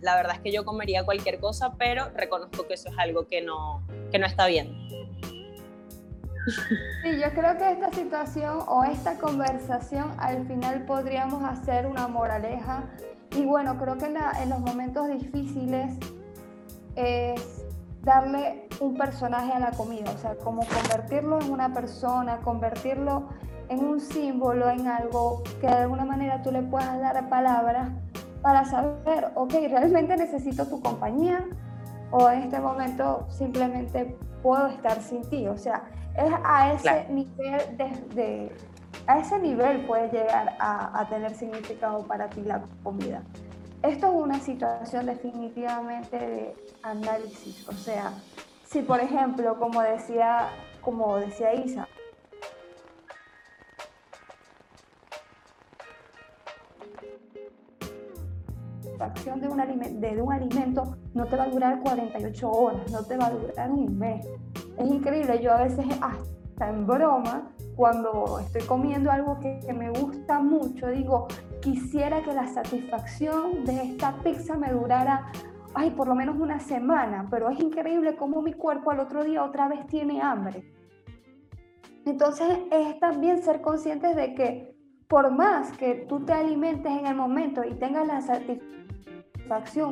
la 0.00 0.14
verdad 0.14 0.36
es 0.36 0.40
que 0.42 0.52
yo 0.52 0.64
comería 0.64 1.04
cualquier 1.04 1.40
cosa, 1.40 1.74
pero 1.76 2.10
reconozco 2.14 2.66
que 2.68 2.74
eso 2.74 2.88
es 2.88 2.98
algo 2.98 3.26
que 3.26 3.42
no, 3.42 3.84
que 4.12 4.18
no 4.18 4.26
está 4.26 4.46
bien. 4.46 4.84
Sí, 6.46 7.18
yo 7.18 7.30
creo 7.32 7.56
que 7.56 7.72
esta 7.72 7.90
situación 7.92 8.58
o 8.66 8.84
esta 8.84 9.16
conversación 9.18 10.12
al 10.18 10.46
final 10.46 10.84
podríamos 10.84 11.42
hacer 11.42 11.86
una 11.86 12.08
moraleja. 12.08 12.84
Y 13.30 13.44
bueno, 13.46 13.78
creo 13.78 13.96
que 13.96 14.06
en, 14.06 14.16
en 14.42 14.50
los 14.50 14.60
momentos 14.60 15.08
difíciles 15.08 15.98
es 16.96 17.64
darle 18.02 18.68
un 18.80 18.94
personaje 18.94 19.52
a 19.52 19.58
la 19.58 19.70
comida, 19.72 20.10
o 20.10 20.18
sea, 20.18 20.36
como 20.36 20.62
convertirlo 20.66 21.40
en 21.40 21.50
una 21.50 21.72
persona, 21.72 22.38
convertirlo 22.38 23.28
en 23.68 23.84
un 23.84 24.00
símbolo, 24.00 24.68
en 24.68 24.86
algo 24.86 25.42
que 25.60 25.66
de 25.66 25.74
alguna 25.74 26.04
manera 26.04 26.42
tú 26.42 26.52
le 26.52 26.62
puedas 26.62 27.00
dar 27.00 27.28
palabras 27.28 27.90
para 28.42 28.64
saber, 28.66 29.32
ok, 29.34 29.52
realmente 29.70 30.16
necesito 30.16 30.66
tu 30.66 30.80
compañía 30.80 31.46
o 32.10 32.28
en 32.28 32.42
este 32.42 32.60
momento 32.60 33.26
simplemente 33.30 34.18
puedo 34.42 34.66
estar 34.66 35.00
sin 35.00 35.22
ti. 35.30 35.48
O 35.48 35.56
sea, 35.56 35.84
es 36.16 36.32
a 36.44 36.72
ese 36.72 37.06
nivel 37.10 37.76
de, 38.14 38.52
a 39.06 39.18
ese 39.18 39.38
nivel 39.38 39.84
puede 39.86 40.08
llegar 40.10 40.56
a, 40.58 41.00
a, 41.00 41.08
tener 41.08 41.34
significado 41.34 42.06
para 42.06 42.28
ti 42.30 42.42
la 42.42 42.62
comida. 42.82 43.22
Esto 43.82 44.06
es 44.06 44.14
una 44.14 44.40
situación 44.40 45.06
definitivamente 45.06 46.18
de 46.18 46.56
análisis, 46.82 47.68
o 47.68 47.72
sea, 47.72 48.12
si 48.64 48.82
por 48.82 49.00
ejemplo, 49.00 49.58
como 49.58 49.82
decía 49.82 50.48
como 50.80 51.16
decía 51.16 51.54
Isa, 51.54 51.88
acción 59.04 59.40
de 59.40 59.48
un, 59.48 60.00
de 60.00 60.22
un 60.22 60.32
alimento 60.32 60.96
no 61.14 61.26
te 61.26 61.36
va 61.36 61.44
a 61.44 61.48
durar 61.48 61.80
48 61.80 62.50
horas, 62.50 62.90
no 62.90 63.04
te 63.04 63.16
va 63.16 63.26
a 63.26 63.30
durar 63.30 63.70
un 63.70 63.98
mes. 63.98 64.26
Es 64.78 64.86
increíble, 64.86 65.40
yo 65.42 65.52
a 65.52 65.62
veces 65.62 65.86
hasta 66.00 66.68
en 66.68 66.86
broma, 66.86 67.50
cuando 67.76 68.38
estoy 68.40 68.62
comiendo 68.62 69.10
algo 69.10 69.38
que, 69.40 69.58
que 69.66 69.72
me 69.72 69.90
gusta 69.90 70.40
mucho, 70.40 70.88
digo, 70.88 71.26
quisiera 71.60 72.22
que 72.22 72.32
la 72.32 72.46
satisfacción 72.46 73.64
de 73.64 73.82
esta 73.82 74.16
pizza 74.22 74.56
me 74.56 74.70
durara 74.70 75.30
ay, 75.74 75.90
por 75.90 76.08
lo 76.08 76.14
menos 76.14 76.36
una 76.38 76.60
semana, 76.60 77.26
pero 77.30 77.50
es 77.50 77.60
increíble 77.60 78.16
cómo 78.16 78.40
mi 78.40 78.52
cuerpo 78.52 78.90
al 78.90 79.00
otro 79.00 79.24
día 79.24 79.44
otra 79.44 79.68
vez 79.68 79.86
tiene 79.88 80.22
hambre. 80.22 80.64
Entonces 82.06 82.48
es 82.70 82.98
también 83.00 83.42
ser 83.42 83.60
conscientes 83.60 84.14
de 84.14 84.34
que 84.34 84.74
por 85.08 85.30
más 85.30 85.72
que 85.76 86.06
tú 86.08 86.20
te 86.24 86.32
alimentes 86.32 86.92
en 86.92 87.06
el 87.06 87.16
momento 87.16 87.64
y 87.64 87.74
tengas 87.74 88.06
la 88.06 88.20
satisfacción 88.20 88.83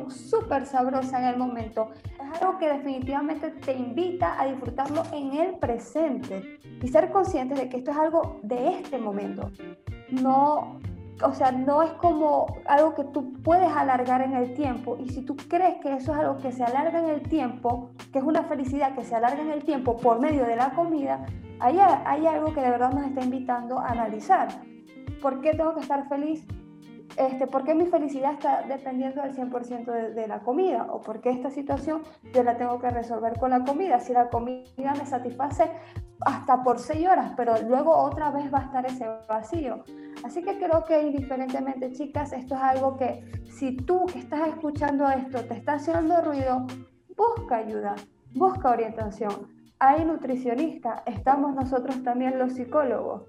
súper 0.09 0.65
sabrosa 0.65 1.19
en 1.19 1.25
el 1.25 1.37
momento, 1.37 1.89
es 2.05 2.41
algo 2.41 2.57
que 2.57 2.69
definitivamente 2.69 3.49
te 3.51 3.73
invita 3.73 4.39
a 4.39 4.47
disfrutarlo 4.47 5.03
en 5.11 5.33
el 5.33 5.55
presente 5.55 6.59
y 6.81 6.87
ser 6.87 7.11
conscientes 7.11 7.59
de 7.59 7.69
que 7.69 7.77
esto 7.77 7.91
es 7.91 7.97
algo 7.97 8.39
de 8.43 8.79
este 8.79 8.97
momento, 8.97 9.51
no 10.09 10.79
o 11.21 11.33
sea, 11.33 11.51
no 11.51 11.83
es 11.83 11.91
como 11.93 12.57
algo 12.65 12.95
que 12.95 13.03
tú 13.05 13.33
puedes 13.43 13.71
alargar 13.71 14.21
en 14.21 14.33
el 14.33 14.53
tiempo. 14.53 14.97
Y 14.99 15.09
si 15.09 15.21
tú 15.21 15.37
crees 15.47 15.75
que 15.81 15.93
eso 15.93 16.11
es 16.11 16.19
algo 16.19 16.37
que 16.37 16.51
se 16.51 16.63
alarga 16.63 16.99
en 16.99 17.09
el 17.09 17.21
tiempo, 17.21 17.91
que 18.11 18.19
es 18.19 18.25
una 18.25 18.43
felicidad 18.43 18.95
que 18.95 19.03
se 19.03 19.15
alarga 19.15 19.41
en 19.41 19.51
el 19.51 19.63
tiempo 19.63 19.97
por 19.97 20.19
medio 20.19 20.45
de 20.45 20.55
la 20.55 20.71
comida, 20.71 21.25
hay, 21.59 21.77
hay 21.79 22.25
algo 22.25 22.53
que 22.53 22.61
de 22.61 22.69
verdad 22.69 22.91
nos 22.91 23.05
está 23.05 23.23
invitando 23.23 23.79
a 23.79 23.89
analizar. 23.89 24.49
¿Por 25.21 25.39
qué 25.41 25.51
tengo 25.51 25.73
que 25.75 25.81
estar 25.81 26.07
feliz? 26.09 26.45
Este, 27.17 27.47
¿Por 27.47 27.63
qué 27.63 27.75
mi 27.75 27.85
felicidad 27.85 28.33
está 28.33 28.63
dependiendo 28.63 29.21
al 29.21 29.35
100% 29.35 29.85
de, 29.85 30.13
de, 30.13 30.27
la 30.27 30.39
comida? 30.39 30.87
¿O 30.89 31.01
por 31.01 31.21
qué 31.21 31.29
esta 31.29 31.51
situación 31.51 32.01
yo 32.33 32.43
la 32.43 32.57
tengo 32.57 32.79
que 32.79 32.89
resolver 32.89 33.37
con 33.39 33.51
la 33.51 33.63
comida? 33.63 33.99
Si 33.99 34.13
la 34.13 34.29
comida 34.29 34.93
me 34.97 35.05
satisface 35.05 35.69
hasta 36.25 36.63
por 36.63 36.79
6 36.79 37.07
horas, 37.07 37.33
pero 37.35 37.55
luego 37.67 37.95
otra 37.95 38.31
vez 38.31 38.51
va 38.53 38.59
a 38.59 38.63
estar 38.63 38.85
ese 38.85 39.05
vacío. 39.27 39.83
Así 40.23 40.41
que 40.41 40.57
creo 40.57 40.83
que 40.85 41.01
indiferentemente, 41.01 41.91
chicas, 41.91 42.33
esto 42.33 42.55
es 42.55 42.61
algo 42.61 42.97
que 42.97 43.23
si 43.49 43.75
tú 43.75 44.05
que 44.05 44.19
estás 44.19 44.47
escuchando 44.47 45.09
esto 45.09 45.43
te 45.45 45.55
está 45.55 45.73
haciendo 45.73 46.21
ruido, 46.21 46.65
busca 47.15 47.57
ayuda, 47.57 47.95
busca 48.33 48.71
orientación. 48.71 49.47
Hay 49.79 50.05
nutricionistas, 50.05 51.01
estamos 51.05 51.55
nosotros 51.55 52.01
también 52.03 52.39
los 52.39 52.53
psicólogos. 52.53 53.23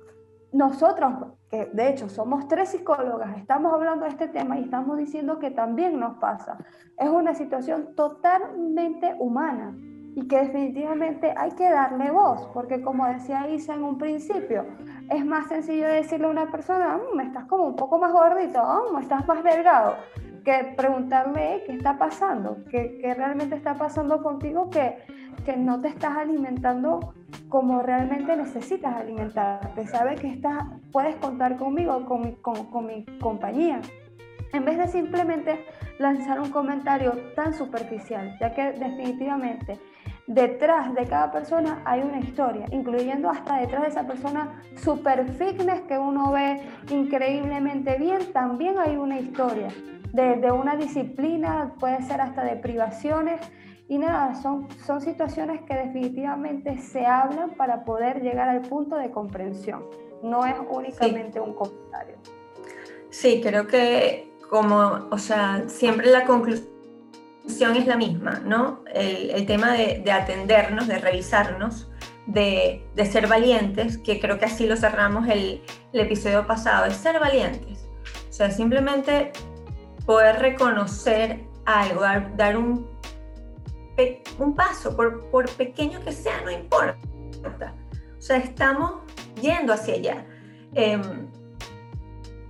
Nosotros, 0.55 1.13
que 1.51 1.67
de 1.73 1.89
hecho 1.89 2.09
somos 2.09 2.47
tres 2.47 2.69
psicólogas, 2.69 3.37
estamos 3.39 3.73
hablando 3.73 4.05
de 4.05 4.13
este 4.13 4.29
tema 4.29 4.57
y 4.57 4.63
estamos 4.63 4.97
diciendo 4.97 5.41
que 5.41 5.51
también 5.51 5.99
nos 5.99 6.19
pasa. 6.19 6.59
Es 6.97 7.09
una 7.09 7.35
situación 7.35 7.97
totalmente 7.97 9.17
humana 9.19 9.77
y 10.15 10.29
que 10.29 10.39
definitivamente 10.39 11.35
hay 11.37 11.51
que 11.51 11.69
darle 11.69 12.13
voz, 12.13 12.49
porque 12.55 12.81
como 12.83 13.05
decía 13.05 13.49
Isa 13.49 13.75
en 13.75 13.83
un 13.83 13.99
principio, 13.99 14.65
es 15.11 15.27
más 15.27 15.49
sencillo 15.49 15.89
decirle 15.89 16.29
a 16.29 16.31
una 16.31 16.49
persona, 16.53 16.99
mm, 16.99 17.19
estás 17.19 17.47
como 17.47 17.65
un 17.65 17.75
poco 17.75 17.99
más 17.99 18.13
gordito, 18.13 18.63
oh, 18.63 18.97
estás 19.01 19.27
más 19.27 19.43
delgado, 19.43 19.97
que 20.45 20.73
preguntarle 20.77 21.65
qué 21.67 21.73
está 21.73 21.99
pasando, 21.99 22.59
qué, 22.71 22.99
qué 23.01 23.13
realmente 23.13 23.57
está 23.57 23.75
pasando 23.75 24.23
contigo, 24.23 24.71
que, 24.71 24.99
que 25.45 25.57
no 25.57 25.81
te 25.81 25.89
estás 25.89 26.17
alimentando 26.17 27.15
como 27.49 27.83
realmente 27.83 28.37
necesitas 28.37 28.97
alimentarte, 28.97 29.87
sabes 29.87 30.21
que 30.21 30.29
estás, 30.29 30.65
puedes 30.91 31.15
contar 31.17 31.57
conmigo, 31.57 32.05
con 32.07 32.33
con, 32.37 32.67
con 32.67 32.87
mi 32.87 33.05
compañía. 33.21 33.81
En 34.53 34.65
vez 34.65 34.79
de 34.79 34.89
simplemente 34.89 35.65
lanzar 35.99 36.41
un 36.41 36.51
comentario 36.51 37.13
tan 37.35 37.55
superficial, 37.55 38.37
ya 38.41 38.55
que 38.55 38.73
definitivamente 38.73 39.79
detrás 40.27 40.95
de 40.95 41.07
cada 41.07 41.31
persona 41.31 41.83
hay 41.85 42.03
una 42.03 42.19
historia, 42.21 42.67
incluyendo 42.71 43.29
hasta 43.29 43.61
detrás 43.61 43.83
de 43.83 43.89
esa 43.89 44.07
persona 44.07 44.63
super 44.77 45.29
fitness 45.33 45.83
que 45.83 45.99
uno 45.99 46.33
ve 46.33 46.63
increíblemente 46.91 47.99
bien, 47.99 48.33
también 48.33 48.79
hay 48.79 48.97
una 48.97 49.19
historia 49.19 49.69
de, 50.15 50.53
una 50.53 50.77
disciplina, 50.77 51.73
puede 51.81 52.01
ser 52.03 52.21
hasta 52.21 52.45
de 52.45 52.57
privaciones. 52.57 53.41
Y 53.89 53.99
nada, 53.99 54.35
son, 54.35 54.69
son 54.87 55.01
situaciones 55.01 55.63
que 55.63 55.75
definitivamente 55.75 56.79
se 56.79 57.05
hablan 57.05 57.51
para 57.51 57.85
poder 57.85 58.23
llegar 58.23 58.49
al 58.49 58.63
punto 58.63 58.97
de 58.97 59.11
comprensión. 59.11 59.85
No 60.23 60.47
es 60.47 60.55
únicamente 60.71 61.39
un 61.39 61.53
comentario. 61.55 62.17
Sí, 63.11 63.41
creo 63.43 63.67
que 63.67 64.33
como, 64.49 65.09
o 65.11 65.19
sea, 65.19 65.65
siempre 65.67 66.11
la 66.11 66.25
conclusión 66.25 67.77
es 67.77 67.87
la 67.87 67.97
misma, 67.97 68.41
¿no? 68.45 68.83
El, 68.93 69.45
tema 69.47 69.73
de, 69.73 70.11
atendernos, 70.11 70.89
de 70.89 70.99
revisarnos, 70.99 71.91
de, 72.27 72.85
ser 73.11 73.27
valientes, 73.27 73.99
que 73.99 74.19
creo 74.19 74.39
que 74.39 74.47
así 74.47 74.67
lo 74.67 74.77
cerramos 74.77 75.29
el, 75.29 75.63
episodio 75.93 76.47
pasado, 76.47 76.87
es 76.87 76.97
ser 76.97 77.21
valientes. 77.21 77.87
O 78.31 78.33
sea, 78.33 78.51
simplemente 78.51 79.33
poder 80.07 80.41
reconocer 80.41 81.45
algo, 81.67 82.03
dar, 82.37 82.57
un, 82.57 82.87
un 84.39 84.55
paso, 84.55 84.97
por, 84.97 85.31
por 85.31 85.49
pequeño 85.51 86.01
que 86.01 86.13
sea, 86.13 86.41
no 86.43 86.51
importa. 86.51 87.75
O 88.19 88.21
sea, 88.21 88.39
estamos 88.39 89.03
yendo 89.41 89.73
hacia 89.73 89.95
allá. 89.95 90.27
Em, 90.75 91.29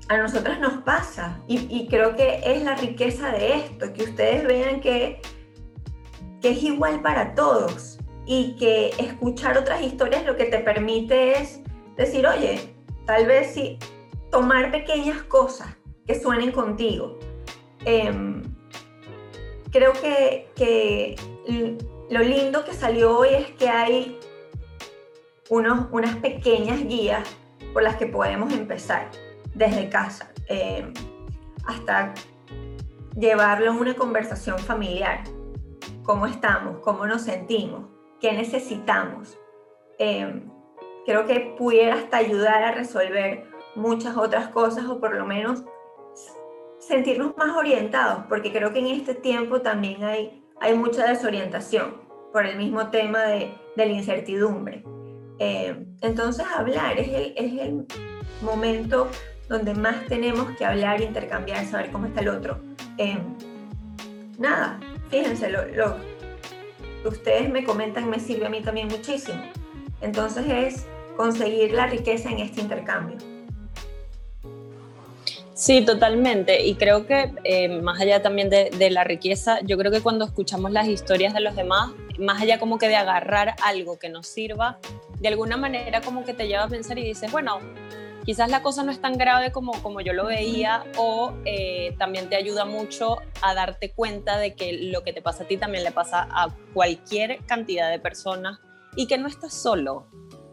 a 0.08 0.18
nosotras 0.18 0.60
nos 0.60 0.82
pasa 0.82 1.40
y, 1.46 1.88
creo 1.88 2.14
que 2.14 2.40
es 2.44 2.62
la 2.62 2.74
riqueza 2.76 3.32
de 3.32 3.56
esto, 3.56 3.92
que 3.92 4.04
ustedes 4.04 4.46
vean 4.46 4.80
que, 4.80 5.20
que 6.42 6.50
es 6.50 6.62
igual 6.62 7.00
para 7.00 7.34
todos 7.34 7.98
y 8.26 8.56
que 8.56 8.90
escuchar 8.98 9.56
otras 9.56 9.82
historias 9.82 10.24
lo 10.24 10.36
que 10.36 10.44
te 10.44 10.58
permite 10.58 11.38
es 11.38 11.60
decir, 11.96 12.26
oye, 12.26 12.74
tal 13.06 13.26
vez 13.26 13.54
sí, 13.54 13.78
tomar 14.30 14.70
pequeñas 14.70 15.22
cosas 15.22 15.74
que 16.06 16.20
suenen 16.20 16.52
contigo. 16.52 17.18
Em, 17.84 18.42
creo 19.70 19.92
que, 19.94 20.48
que, 20.54 21.16
lo 21.46 22.20
lindo 22.20 22.64
que 22.64 22.72
salió 22.72 23.18
hoy 23.18 23.28
es 23.30 23.50
que 23.52 23.68
hay 23.68 24.18
unos, 25.50 25.88
unas 25.90 26.16
pequeñas 26.16 26.84
guías 26.84 27.28
por 27.72 27.82
las 27.82 27.96
que 27.96 28.06
podemos 28.06 28.52
empezar 28.52 29.10
desde 29.54 29.88
casa, 29.88 30.32
eh, 30.48 30.92
hasta 31.66 32.14
llevarlo 33.16 33.70
a 33.70 33.74
una 33.74 33.94
conversación 33.94 34.58
familiar. 34.58 35.24
¿Cómo 36.02 36.26
estamos? 36.26 36.78
¿Cómo 36.80 37.06
nos 37.06 37.22
sentimos? 37.22 37.86
¿Qué 38.20 38.32
necesitamos? 38.32 39.38
Eh, 39.98 40.42
creo 41.06 41.26
que 41.26 41.54
pudiera 41.58 41.94
hasta 41.94 42.18
ayudar 42.18 42.62
a 42.62 42.72
resolver 42.72 43.44
muchas 43.74 44.16
otras 44.16 44.48
cosas 44.48 44.84
o 44.86 45.00
por 45.00 45.14
lo 45.14 45.24
menos 45.24 45.64
sentirnos 46.78 47.36
más 47.36 47.56
orientados, 47.56 48.24
porque 48.28 48.52
creo 48.52 48.72
que 48.72 48.80
en 48.80 48.88
este 48.88 49.14
tiempo 49.14 49.62
también 49.62 50.04
hay, 50.04 50.43
hay 50.60 50.76
mucha 50.76 51.06
desorientación 51.06 52.02
por 52.32 52.46
el 52.46 52.56
mismo 52.56 52.90
tema 52.90 53.22
de, 53.22 53.54
la 53.76 53.86
incertidumbre. 53.86 54.84
Eh, 55.38 55.86
entonces 56.00 56.44
hablar 56.56 56.98
es 56.98 57.08
el, 57.36 57.86
momento 58.42 59.08
donde 59.48 59.74
más 59.74 60.04
tenemos 60.06 60.50
que 60.56 60.64
hablar, 60.64 61.00
intercambiar, 61.00 61.64
saber 61.64 61.90
cómo 61.90 62.06
está 62.06 62.20
el 62.20 62.28
otro. 62.28 62.60
Em, 62.98 63.36
nada, 64.38 64.78
fíjense, 65.08 65.48
lo, 65.50 65.64
que 67.02 67.08
ustedes 67.08 67.50
me 67.50 67.64
comentan 67.64 68.10
me 68.10 68.18
sirve 68.18 68.46
a 68.46 68.50
mí 68.50 68.60
también 68.60 68.88
muchísimo. 68.88 69.40
Entonces 70.00 70.44
es 70.48 70.86
conseguir 71.16 71.72
la 71.72 71.86
riqueza 71.86 72.30
en 72.30 72.40
este 72.40 72.60
intercambio. 72.60 73.16
Sí, 75.54 75.82
totalmente. 75.82 76.66
Y 76.66 76.74
creo 76.74 77.06
que 77.06 77.32
eh, 77.44 77.68
más 77.80 78.00
allá 78.00 78.22
también 78.22 78.50
de, 78.50 78.70
de, 78.70 78.90
la 78.90 79.04
riqueza, 79.04 79.60
yo 79.62 79.78
creo 79.78 79.92
que 79.92 80.00
cuando 80.00 80.24
escuchamos 80.24 80.72
las 80.72 80.88
historias 80.88 81.32
de 81.32 81.40
los 81.40 81.54
demás, 81.54 81.92
más 82.18 82.42
allá 82.42 82.58
como 82.58 82.76
que 82.78 82.88
de 82.88 82.96
agarrar 82.96 83.54
algo 83.62 83.98
que 83.98 84.08
nos 84.08 84.26
sirva, 84.26 84.78
de 85.20 85.28
alguna 85.28 85.56
manera 85.56 86.00
como 86.00 86.24
que 86.24 86.34
te 86.34 86.48
lleva 86.48 86.64
a 86.64 86.68
pensar 86.68 86.98
y 86.98 87.04
dices, 87.04 87.30
bueno, 87.30 87.60
quizás 88.24 88.50
la 88.50 88.62
cosa 88.62 88.82
no 88.82 88.90
es 88.90 89.00
tan 89.00 89.16
grave 89.16 89.52
como, 89.52 89.72
como 89.82 90.00
yo 90.00 90.12
lo 90.12 90.26
veía 90.26 90.84
o 90.96 91.32
eh, 91.44 91.94
también 91.98 92.28
te 92.28 92.36
ayuda 92.36 92.64
mucho 92.64 93.18
a 93.42 93.54
darte 93.54 93.92
cuenta 93.92 94.38
de 94.38 94.54
que 94.54 94.72
lo 94.72 95.04
que 95.04 95.12
te 95.12 95.22
pasa 95.22 95.44
a 95.44 95.46
ti 95.46 95.56
también 95.56 95.84
le 95.84 95.92
pasa 95.92 96.26
a 96.30 96.48
cualquier 96.72 97.44
cantidad 97.46 97.90
de 97.90 97.98
personas 97.98 98.58
y 98.96 99.06
que 99.06 99.18
no 99.18 99.28
estás 99.28 99.54
solo. 99.54 100.06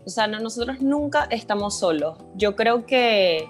O 0.05 0.09
sea, 0.09 0.27
nosotros 0.27 0.81
nunca 0.81 1.27
estamos 1.29 1.77
solos. 1.79 2.17
Yo 2.35 2.55
creo 2.55 2.85
que, 2.85 3.47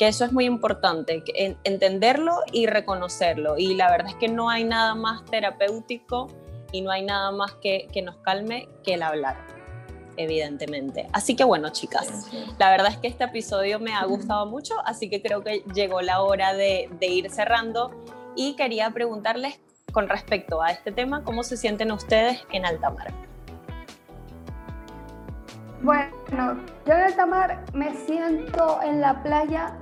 que 0.00 0.08
eso 0.08 0.24
es 0.24 0.32
muy 0.32 0.46
importante, 0.46 1.22
entenderlo 1.62 2.36
y 2.52 2.66
reconocerlo. 2.66 3.58
Y 3.58 3.74
la 3.74 3.90
verdad 3.90 4.08
es 4.08 4.14
que 4.14 4.28
no 4.28 4.48
hay 4.48 4.64
nada 4.64 4.94
más 4.94 5.26
terapéutico 5.26 6.26
y 6.72 6.80
no 6.80 6.90
hay 6.90 7.02
nada 7.02 7.30
más 7.32 7.52
que, 7.56 7.86
que 7.92 8.00
nos 8.00 8.16
calme 8.16 8.66
que 8.82 8.94
el 8.94 9.02
hablar. 9.02 9.36
evidentemente. 10.16 11.06
Así 11.12 11.36
que 11.36 11.44
bueno, 11.44 11.68
chicas, 11.68 12.30
la 12.58 12.70
verdad 12.70 12.92
es 12.92 12.96
que 12.96 13.08
este 13.08 13.24
episodio 13.24 13.78
me 13.78 13.92
ha 13.92 14.02
gustado 14.06 14.46
mucho, 14.46 14.74
así 14.86 15.10
que 15.10 15.20
creo 15.20 15.42
que 15.42 15.64
llegó 15.74 16.00
la 16.00 16.22
hora 16.22 16.54
de, 16.54 16.88
de 16.98 17.06
ir 17.06 17.30
cerrando 17.30 17.90
y 18.34 18.54
quería 18.54 18.90
preguntarles 18.92 19.60
con 19.92 20.08
respecto 20.08 20.62
a 20.62 20.70
este 20.70 20.92
tema, 20.92 21.24
¿cómo 21.24 21.42
se 21.42 21.58
sienten 21.58 21.92
ustedes 21.92 22.40
en 22.52 22.64
alta 22.64 22.88
mar? 22.88 23.12
Bueno, 25.82 26.58
yo 26.86 26.94
en 26.94 27.00
alta 27.00 27.26
mar 27.26 27.64
me 27.74 27.94
siento 27.94 28.80
en 28.82 29.02
la 29.02 29.22
playa 29.22 29.76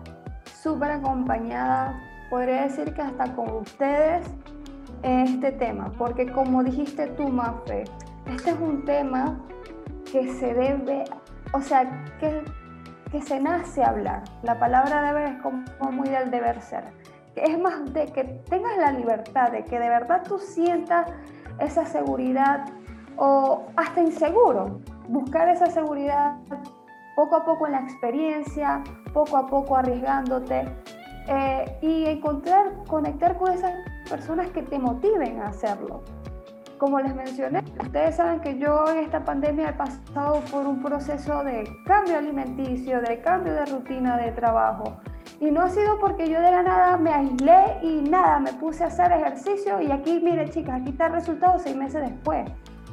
súper 0.68 0.90
acompañada, 0.90 1.98
podría 2.28 2.64
decir 2.64 2.92
que 2.92 3.00
hasta 3.00 3.34
con 3.34 3.48
ustedes 3.56 4.26
en 5.02 5.20
este 5.20 5.52
tema, 5.52 5.90
porque 5.96 6.30
como 6.30 6.62
dijiste 6.62 7.06
tú, 7.06 7.28
Mafe, 7.28 7.84
este 8.26 8.50
es 8.50 8.60
un 8.60 8.84
tema 8.84 9.40
que 10.12 10.30
se 10.34 10.52
debe, 10.52 11.04
o 11.54 11.62
sea, 11.62 12.04
que, 12.20 12.42
que 13.10 13.22
se 13.22 13.40
nace 13.40 13.82
a 13.82 13.88
hablar. 13.88 14.24
La 14.42 14.58
palabra 14.58 15.00
deber 15.00 15.28
es 15.28 15.42
como 15.42 15.64
muy 15.90 16.10
del 16.10 16.30
deber 16.30 16.60
ser. 16.60 16.84
Es 17.34 17.58
más 17.58 17.90
de 17.94 18.04
que 18.06 18.24
tengas 18.24 18.76
la 18.76 18.92
libertad, 18.92 19.50
de 19.50 19.64
que 19.64 19.78
de 19.78 19.88
verdad 19.88 20.22
tú 20.28 20.38
sientas 20.38 21.10
esa 21.60 21.86
seguridad 21.86 22.66
o 23.16 23.68
hasta 23.74 24.02
inseguro, 24.02 24.80
buscar 25.08 25.48
esa 25.48 25.70
seguridad 25.70 26.36
poco 27.18 27.34
a 27.34 27.44
poco 27.44 27.66
en 27.66 27.72
la 27.72 27.80
experiencia, 27.80 28.84
poco 29.12 29.36
a 29.36 29.48
poco 29.48 29.76
arriesgándote 29.76 30.68
eh, 31.26 31.78
y 31.82 32.06
encontrar, 32.06 32.84
conectar 32.86 33.36
con 33.36 33.50
esas 33.50 33.72
personas 34.08 34.50
que 34.50 34.62
te 34.62 34.78
motiven 34.78 35.40
a 35.40 35.48
hacerlo. 35.48 36.04
Como 36.78 37.00
les 37.00 37.12
mencioné, 37.16 37.64
ustedes 37.82 38.14
saben 38.14 38.38
que 38.38 38.56
yo 38.56 38.88
en 38.88 38.98
esta 38.98 39.24
pandemia 39.24 39.70
he 39.70 39.72
pasado 39.72 40.42
por 40.52 40.64
un 40.64 40.80
proceso 40.80 41.42
de 41.42 41.68
cambio 41.86 42.18
alimenticio, 42.18 43.00
de 43.00 43.20
cambio 43.20 43.52
de 43.52 43.66
rutina 43.66 44.16
de 44.16 44.30
trabajo. 44.30 44.98
Y 45.40 45.50
no 45.50 45.62
ha 45.62 45.70
sido 45.70 45.98
porque 45.98 46.30
yo 46.30 46.40
de 46.40 46.52
la 46.52 46.62
nada 46.62 46.98
me 46.98 47.12
aislé 47.12 47.80
y 47.82 48.00
nada, 48.08 48.38
me 48.38 48.52
puse 48.52 48.84
a 48.84 48.86
hacer 48.86 49.10
ejercicio 49.10 49.80
y 49.80 49.90
aquí, 49.90 50.20
miren 50.22 50.50
chicas, 50.50 50.82
aquí 50.82 50.90
está 50.90 51.08
el 51.08 51.14
resultado 51.14 51.58
seis 51.58 51.74
meses 51.74 52.00
después. 52.00 52.48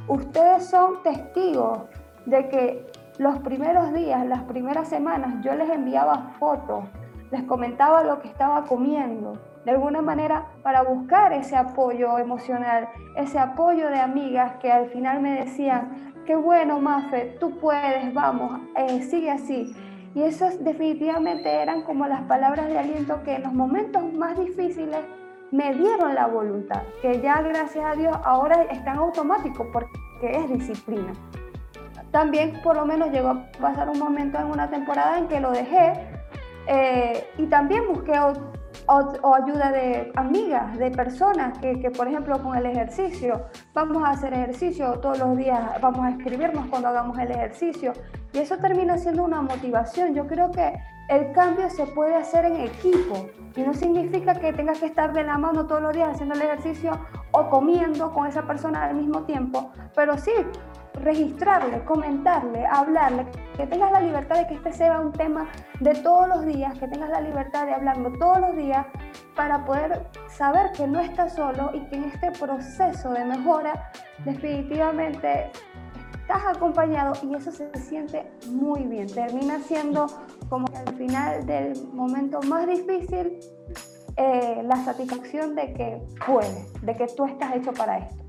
Ustedes 0.08 0.66
son 0.66 1.00
testigos 1.04 1.82
de 2.26 2.48
que 2.48 2.86
los 3.18 3.38
primeros 3.38 3.92
días, 3.94 4.26
las 4.26 4.42
primeras 4.42 4.88
semanas, 4.88 5.42
yo 5.42 5.54
les 5.54 5.70
enviaba 5.70 6.34
fotos, 6.38 6.84
les 7.30 7.42
comentaba 7.44 8.04
lo 8.04 8.20
que 8.20 8.28
estaba 8.28 8.64
comiendo, 8.64 9.38
de 9.64 9.70
alguna 9.72 10.02
manera 10.02 10.46
para 10.62 10.82
buscar 10.82 11.32
ese 11.32 11.56
apoyo 11.56 12.18
emocional, 12.18 12.88
ese 13.16 13.38
apoyo 13.38 13.88
de 13.88 13.98
amigas 13.98 14.56
que 14.60 14.70
al 14.70 14.88
final 14.90 15.20
me 15.20 15.40
decían, 15.40 16.12
qué 16.26 16.36
bueno, 16.36 16.78
Mafe, 16.78 17.36
tú 17.40 17.58
puedes, 17.58 18.12
vamos, 18.12 18.60
eh, 18.76 19.02
sigue 19.02 19.30
así. 19.30 19.74
Y 20.14 20.22
esas 20.22 20.62
definitivamente 20.62 21.50
eran 21.62 21.82
como 21.82 22.06
las 22.06 22.22
palabras 22.22 22.68
de 22.68 22.78
aliento 22.78 23.22
que 23.22 23.36
en 23.36 23.42
los 23.42 23.52
momentos 23.52 24.12
más 24.12 24.38
difíciles 24.38 25.00
me 25.50 25.74
dieron 25.74 26.14
la 26.14 26.26
voluntad, 26.26 26.82
que 27.02 27.20
ya 27.20 27.40
gracias 27.42 27.84
a 27.84 27.94
Dios 27.94 28.16
ahora 28.24 28.62
están 28.64 28.98
automáticos 28.98 29.66
porque 29.72 29.98
es 30.22 30.48
disciplina. 30.48 31.12
También 32.10 32.60
por 32.62 32.76
lo 32.76 32.86
menos 32.86 33.10
llegó 33.10 33.28
a 33.28 33.46
pasar 33.60 33.88
un 33.88 33.98
momento 33.98 34.38
en 34.38 34.46
una 34.46 34.70
temporada 34.70 35.18
en 35.18 35.28
que 35.28 35.40
lo 35.40 35.50
dejé 35.50 35.92
eh, 36.66 37.28
y 37.36 37.46
también 37.46 37.86
busqué 37.88 38.18
o, 38.88 39.34
ayuda 39.34 39.72
de 39.72 40.12
amigas, 40.14 40.78
de 40.78 40.90
personas 40.90 41.58
que, 41.58 41.80
que, 41.80 41.90
por 41.90 42.06
ejemplo, 42.06 42.40
con 42.42 42.56
el 42.56 42.66
ejercicio, 42.66 43.46
vamos 43.74 44.02
a 44.04 44.10
hacer 44.10 44.32
ejercicio 44.32 45.00
todos 45.00 45.18
los 45.18 45.36
días, 45.36 45.80
vamos 45.80 46.04
a 46.04 46.10
escribirnos 46.10 46.66
cuando 46.66 46.88
hagamos 46.88 47.18
el 47.18 47.30
ejercicio. 47.30 47.92
Y 48.32 48.38
eso 48.38 48.56
termina 48.58 48.96
siendo 48.98 49.24
una 49.24 49.42
motivación. 49.42 50.14
Yo 50.14 50.26
creo 50.26 50.50
que 50.52 50.74
el 51.08 51.32
cambio 51.32 51.70
se 51.70 51.86
puede 51.86 52.14
hacer 52.16 52.44
en 52.44 52.56
equipo 52.60 53.26
y 53.54 53.62
no 53.62 53.72
significa 53.74 54.34
que 54.34 54.52
tengas 54.52 54.80
que 54.80 54.86
estar 54.86 55.12
de 55.12 55.22
la 55.22 55.38
mano 55.38 55.66
todos 55.66 55.80
los 55.80 55.92
días 55.92 56.10
haciendo 56.10 56.34
el 56.34 56.42
ejercicio 56.42 56.98
o 57.30 57.48
comiendo 57.48 58.12
con 58.12 58.26
esa 58.26 58.42
persona 58.42 58.84
al 58.84 58.94
mismo 58.94 59.22
tiempo, 59.22 59.70
pero 59.94 60.18
sí 60.18 60.32
registrarle, 60.96 61.84
comentarle, 61.84 62.66
hablarle, 62.66 63.26
que 63.56 63.66
tengas 63.66 63.92
la 63.92 64.00
libertad 64.00 64.38
de 64.38 64.46
que 64.46 64.54
este 64.54 64.72
sea 64.72 65.00
un 65.00 65.12
tema 65.12 65.48
de 65.80 65.94
todos 65.94 66.28
los 66.28 66.46
días, 66.46 66.78
que 66.78 66.88
tengas 66.88 67.10
la 67.10 67.20
libertad 67.20 67.66
de 67.66 67.74
hablarlo 67.74 68.12
todos 68.18 68.40
los 68.40 68.56
días 68.56 68.86
para 69.34 69.64
poder 69.64 70.06
saber 70.28 70.72
que 70.72 70.86
no 70.86 71.00
estás 71.00 71.34
solo 71.34 71.70
y 71.74 71.80
que 71.86 71.96
en 71.96 72.04
este 72.04 72.32
proceso 72.32 73.10
de 73.10 73.24
mejora 73.24 73.90
definitivamente 74.24 75.50
estás 76.12 76.56
acompañado 76.56 77.12
y 77.22 77.34
eso 77.34 77.52
se 77.52 77.70
siente 77.78 78.26
muy 78.48 78.82
bien. 78.84 79.06
Termina 79.06 79.60
siendo 79.60 80.06
como 80.48 80.66
al 80.74 80.94
final 80.96 81.46
del 81.46 81.86
momento 81.92 82.40
más 82.42 82.66
difícil 82.66 83.38
eh, 84.16 84.62
la 84.64 84.76
satisfacción 84.84 85.54
de 85.54 85.72
que 85.72 86.02
puedes, 86.26 86.82
de 86.82 86.96
que 86.96 87.06
tú 87.06 87.26
estás 87.26 87.54
hecho 87.54 87.72
para 87.72 87.98
esto. 87.98 88.25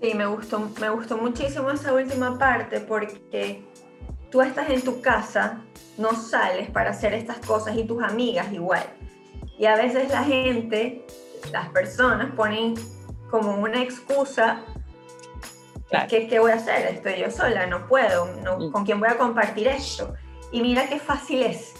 Sí, 0.00 0.14
me 0.14 0.26
gustó, 0.26 0.70
me 0.80 0.88
gustó 0.90 1.16
muchísimo 1.18 1.70
esa 1.70 1.92
última 1.92 2.38
parte 2.38 2.80
porque 2.80 3.64
tú 4.30 4.40
estás 4.40 4.70
en 4.70 4.82
tu 4.82 5.00
casa, 5.00 5.62
no 5.98 6.12
sales 6.12 6.70
para 6.70 6.90
hacer 6.90 7.12
estas 7.12 7.38
cosas 7.38 7.76
y 7.76 7.84
tus 7.84 8.02
amigas 8.02 8.52
igual. 8.52 8.84
Y 9.58 9.66
a 9.66 9.76
veces 9.76 10.10
la 10.10 10.24
gente, 10.24 11.04
las 11.52 11.68
personas 11.68 12.34
ponen 12.34 12.74
como 13.30 13.56
una 13.56 13.82
excusa 13.82 14.64
¿Qué, 16.08 16.38
voy 16.38 16.52
a 16.52 16.54
hacer? 16.54 16.86
Estoy 16.86 17.20
yo 17.20 17.30
sola, 17.30 17.66
no 17.66 17.88
puedo, 17.88 18.26
no, 18.42 18.70
¿con 18.70 18.84
quién 18.84 19.00
voy 19.00 19.08
a 19.08 19.18
compartir 19.18 19.66
esto? 19.66 20.14
Y 20.52 20.62
mira 20.62 20.88
qué 20.88 21.00
fácil 21.00 21.42
es 21.42 21.74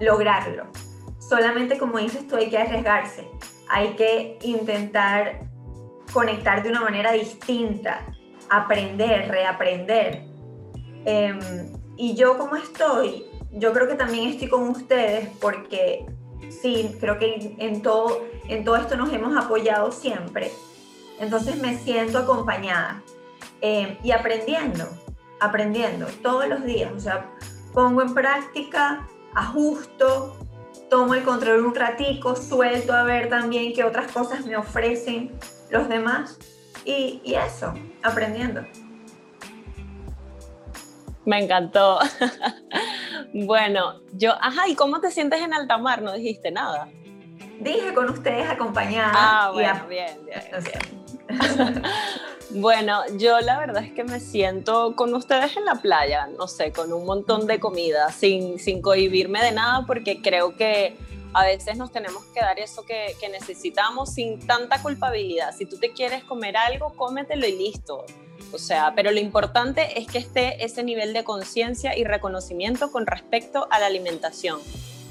lograrlo. 0.00 0.66
Solamente 1.18 1.78
como 1.78 1.98
dices 1.98 2.26
tú, 2.26 2.34
hay 2.34 2.50
que 2.50 2.58
arriesgarse, 2.58 3.28
hay 3.68 3.94
que 3.94 4.38
intentar 4.42 5.51
conectar 6.12 6.62
de 6.62 6.68
una 6.70 6.80
manera 6.80 7.12
distinta, 7.12 8.06
aprender, 8.50 9.28
reaprender. 9.28 10.24
Em, 11.04 11.40
y 11.96 12.14
yo 12.14 12.38
como 12.38 12.56
estoy, 12.56 13.24
yo 13.52 13.72
creo 13.72 13.88
que 13.88 13.94
también 13.94 14.28
estoy 14.28 14.48
con 14.48 14.68
ustedes 14.68 15.28
porque 15.40 16.06
sí, 16.50 16.96
creo 17.00 17.18
que 17.18 17.54
en 17.58 17.82
todo, 17.82 18.24
en 18.48 18.64
todo 18.64 18.76
esto 18.76 18.96
nos 18.96 19.12
hemos 19.12 19.36
apoyado 19.36 19.90
siempre. 19.92 20.50
Entonces 21.18 21.60
me 21.60 21.76
siento 21.78 22.18
acompañada 22.18 23.02
em, 23.60 23.96
y 24.02 24.10
aprendiendo, 24.12 24.84
aprendiendo 25.40 26.06
todos 26.22 26.48
los 26.48 26.64
días. 26.64 26.92
O 26.94 27.00
sea, 27.00 27.30
pongo 27.72 28.02
en 28.02 28.14
práctica, 28.14 29.06
ajusto, 29.34 30.36
tomo 30.90 31.14
el 31.14 31.22
control 31.22 31.64
un 31.64 31.74
ratico, 31.74 32.36
suelto 32.36 32.92
a 32.92 33.02
ver 33.04 33.28
también 33.28 33.72
qué 33.72 33.84
otras 33.84 34.12
cosas 34.12 34.44
me 34.44 34.56
ofrecen 34.56 35.32
los 35.72 35.88
demás 35.88 36.38
y, 36.84 37.20
eso, 37.24 37.72
aprendiendo. 38.02 38.64
Me 41.24 41.42
encantó. 41.42 41.98
bueno, 43.32 44.00
yo, 44.12 44.32
ajá, 44.40 44.68
¿y 44.68 44.74
cómo 44.74 45.00
te 45.00 45.10
sientes 45.10 45.40
en 45.40 45.54
alta 45.54 45.78
mar? 45.78 46.02
No 46.02 46.12
dijiste 46.12 46.50
nada. 46.50 46.88
Dije 47.60 47.94
con 47.94 48.10
ustedes 48.10 48.48
acompañada. 48.50 49.12
Ah, 49.14 49.50
bueno, 49.52 49.86
bien, 49.88 50.18
bien. 50.26 50.42
bueno, 52.50 53.02
yo 53.18 53.40
la 53.40 53.58
verdad 53.60 53.84
es 53.84 53.92
que 53.92 54.02
me 54.02 54.18
siento 54.18 54.96
con 54.96 55.14
ustedes 55.14 55.56
en 55.56 55.64
la 55.64 55.76
playa, 55.76 56.28
no 56.36 56.48
sé, 56.48 56.72
con 56.72 56.92
un 56.92 57.06
montón 57.06 57.46
de 57.46 57.60
comida, 57.60 58.10
sin, 58.10 58.58
sin 58.58 58.82
cohibirme 58.82 59.42
de 59.42 59.52
nada, 59.52 59.86
porque 59.86 60.20
creo 60.20 60.56
que 60.56 60.96
a 61.34 61.44
veces 61.44 61.76
nos 61.78 61.90
tenemos 61.90 62.24
que 62.26 62.40
dar 62.40 62.58
eso 62.58 62.84
que, 62.84 63.16
necesitamos 63.30 64.12
sin 64.12 64.46
tanta 64.46 64.82
culpabilidad. 64.82 65.54
Si 65.56 65.64
tú 65.64 65.78
te 65.78 65.92
quieres 65.92 66.24
comer 66.24 66.56
algo, 66.56 66.94
cómetelo 66.94 67.46
y 67.46 67.52
listo. 67.52 68.04
O 68.52 68.58
sea, 68.58 68.92
pero 68.94 69.10
lo 69.10 69.18
importante 69.18 69.98
es 69.98 70.06
que 70.06 70.18
esté 70.18 70.62
ese 70.64 70.82
nivel 70.82 71.14
de 71.14 71.24
conciencia 71.24 71.96
y 71.96 72.04
reconocimiento 72.04 72.90
con 72.90 73.06
respecto 73.06 73.66
a 73.70 73.78
la 73.78 73.86
alimentación. 73.86 74.60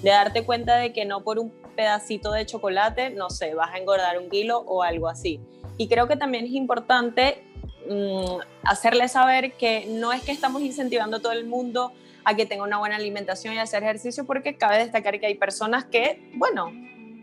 De 0.04 0.12
darte 0.12 0.46
cuenta 0.46 0.76
de 0.78 0.94
que 0.94 1.06
no 1.06 1.24
por 1.24 1.40
un 1.40 1.52
pedacito 1.76 2.32
de 2.32 2.46
chocolate, 2.46 3.10
no 3.10 3.30
sé, 3.30 3.56
vas 3.56 3.74
a 3.74 3.78
engordar 3.78 4.20
un 4.20 4.30
kilo 4.30 4.60
o 4.60 4.84
algo 4.84 5.08
así. 5.08 5.40
Y 5.78 5.88
creo 5.88 6.08
que 6.08 6.18
también 6.18 6.46
es 6.46 6.52
importante 6.52 7.44
mm, 7.90 8.42
hacerle 8.64 9.08
saber 9.08 9.54
que 9.54 9.86
no 9.88 10.14
es 10.14 10.22
que 10.22 10.32
estamos 10.32 10.62
incentivando 10.62 11.18
a 11.18 11.20
todo 11.20 11.32
el 11.32 11.46
mundo 11.46 11.94
a 12.24 12.36
que 12.36 12.46
tenga 12.46 12.64
una 12.64 12.78
buena 12.78 12.96
alimentación 12.96 13.54
y 13.54 13.60
hacer 13.60 13.84
ejercicio, 13.84 14.26
porque 14.26 14.58
cabe 14.58 14.78
destacar 14.78 15.20
que 15.20 15.26
hay 15.26 15.36
personas 15.36 15.86
que, 15.86 16.32
bueno, 16.36 16.72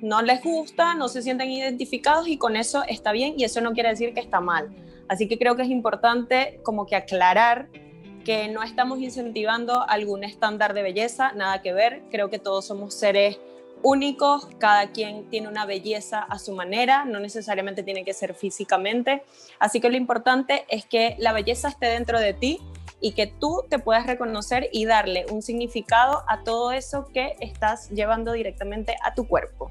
no 0.01 0.23
les 0.23 0.43
gusta, 0.43 0.95
no 0.95 1.09
se 1.09 1.23
sienten 1.23 1.51
identificados 1.51 2.29
y 2.29 2.39
con 2.39 2.57
eso 2.57 2.85
está 2.89 3.13
bien 3.13 3.35
y 3.37 3.45
eso 3.45 3.61
no 3.61 3.73
quiere 3.73 3.91
decir 3.91 4.15
que 4.15 4.21
está 4.21 4.41
mal. 4.41 4.69
Así 5.09 5.27
que 5.27 5.39
creo 5.39 5.57
que 5.57 5.63
es 5.63 5.71
importante 5.71 6.61
como 6.63 6.87
que 6.87 6.97
aclarar 6.97 7.69
que 8.25 8.49
no 8.49 8.63
estamos 8.63 9.01
incentivando 9.01 9.89
algún 9.89 10.23
estándar 10.23 10.75
de 10.75 10.83
belleza, 10.83 11.33
nada 11.33 11.63
que 11.63 11.73
ver, 11.73 12.03
creo 12.11 12.29
que 12.29 12.39
todos 12.39 12.67
somos 12.67 12.95
seres 12.95 13.41
únicos, 13.83 14.49
cada 14.59 14.91
quien 14.91 15.31
tiene 15.31 15.49
una 15.49 15.65
belleza 15.65 16.19
a 16.21 16.39
su 16.39 16.53
manera, 16.53 17.05
no 17.05 17.21
necesariamente 17.21 17.83
tiene 17.83 18.05
que 18.05 18.13
ser 18.13 18.35
físicamente, 18.35 19.23
así 19.59 19.81
que 19.81 19.89
lo 19.89 19.97
importante 19.97 20.67
es 20.69 20.85
que 20.85 21.17
la 21.19 21.33
belleza 21.33 21.69
esté 21.69 21.87
dentro 21.87 22.21
de 22.21 22.35
ti 22.35 22.61
y 23.01 23.13
que 23.13 23.27
tú 23.27 23.65
te 23.69 23.79
puedas 23.79 24.07
reconocer 24.07 24.69
y 24.73 24.85
darle 24.85 25.27
un 25.31 25.43
significado 25.43 26.25
a 26.29 26.43
todo 26.43 26.73
eso 26.73 27.07
que 27.13 27.37
estás 27.41 27.91
llevando 27.91 28.33
directamente 28.33 28.97
a 29.03 29.15
tu 29.15 29.27
cuerpo. 29.27 29.71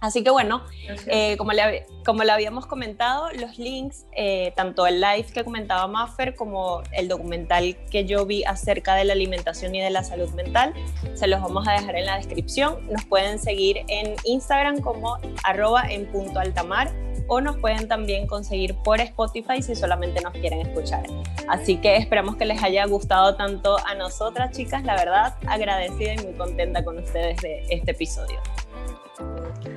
Así 0.00 0.22
que 0.22 0.30
bueno, 0.30 0.62
eh, 1.08 1.36
como, 1.38 1.52
le, 1.52 1.84
como 2.04 2.22
le 2.22 2.30
habíamos 2.30 2.66
comentado, 2.66 3.32
los 3.32 3.58
links, 3.58 4.06
eh, 4.12 4.52
tanto 4.54 4.86
el 4.86 5.00
live 5.00 5.26
que 5.34 5.42
comentaba 5.42 5.88
Maffer 5.88 6.36
como 6.36 6.82
el 6.92 7.08
documental 7.08 7.76
que 7.90 8.04
yo 8.04 8.24
vi 8.24 8.44
acerca 8.44 8.94
de 8.94 9.04
la 9.04 9.14
alimentación 9.14 9.74
y 9.74 9.80
de 9.80 9.90
la 9.90 10.04
salud 10.04 10.30
mental, 10.34 10.72
se 11.14 11.26
los 11.26 11.42
vamos 11.42 11.66
a 11.66 11.72
dejar 11.72 11.96
en 11.96 12.06
la 12.06 12.16
descripción. 12.16 12.78
Nos 12.88 13.04
pueden 13.06 13.40
seguir 13.40 13.78
en 13.88 14.14
Instagram 14.22 14.82
como 14.82 15.18
arroba 15.42 15.82
en 15.90 16.06
punto 16.06 16.38
altamar 16.38 16.92
o 17.28 17.40
nos 17.40 17.56
pueden 17.58 17.86
también 17.86 18.26
conseguir 18.26 18.74
por 18.76 19.00
Spotify 19.00 19.62
si 19.62 19.74
solamente 19.74 20.20
nos 20.20 20.32
quieren 20.32 20.60
escuchar. 20.60 21.04
Así 21.48 21.76
que 21.76 21.96
esperamos 21.96 22.36
que 22.36 22.44
les 22.44 22.62
haya 22.62 22.84
gustado 22.86 23.36
tanto 23.36 23.76
a 23.86 23.94
nosotras, 23.94 24.50
chicas. 24.50 24.82
La 24.84 24.96
verdad, 24.96 25.34
agradecida 25.46 26.14
y 26.14 26.18
muy 26.18 26.32
contenta 26.34 26.84
con 26.84 26.98
ustedes 26.98 27.40
de 27.40 27.64
este 27.70 27.92
episodio. 27.92 28.40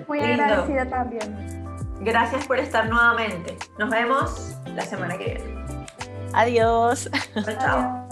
Muy 0.08 0.20
agradecida 0.20 0.90
también. 0.90 1.66
Gracias 2.02 2.48
por 2.48 2.58
estar 2.58 2.90
nuevamente. 2.90 3.56
Nos 3.78 3.90
vemos 3.90 4.56
la 4.66 4.82
semana 4.82 5.18
que 5.18 5.26
viene. 5.26 5.62
Adiós. 6.34 7.10
chao. 7.60 8.11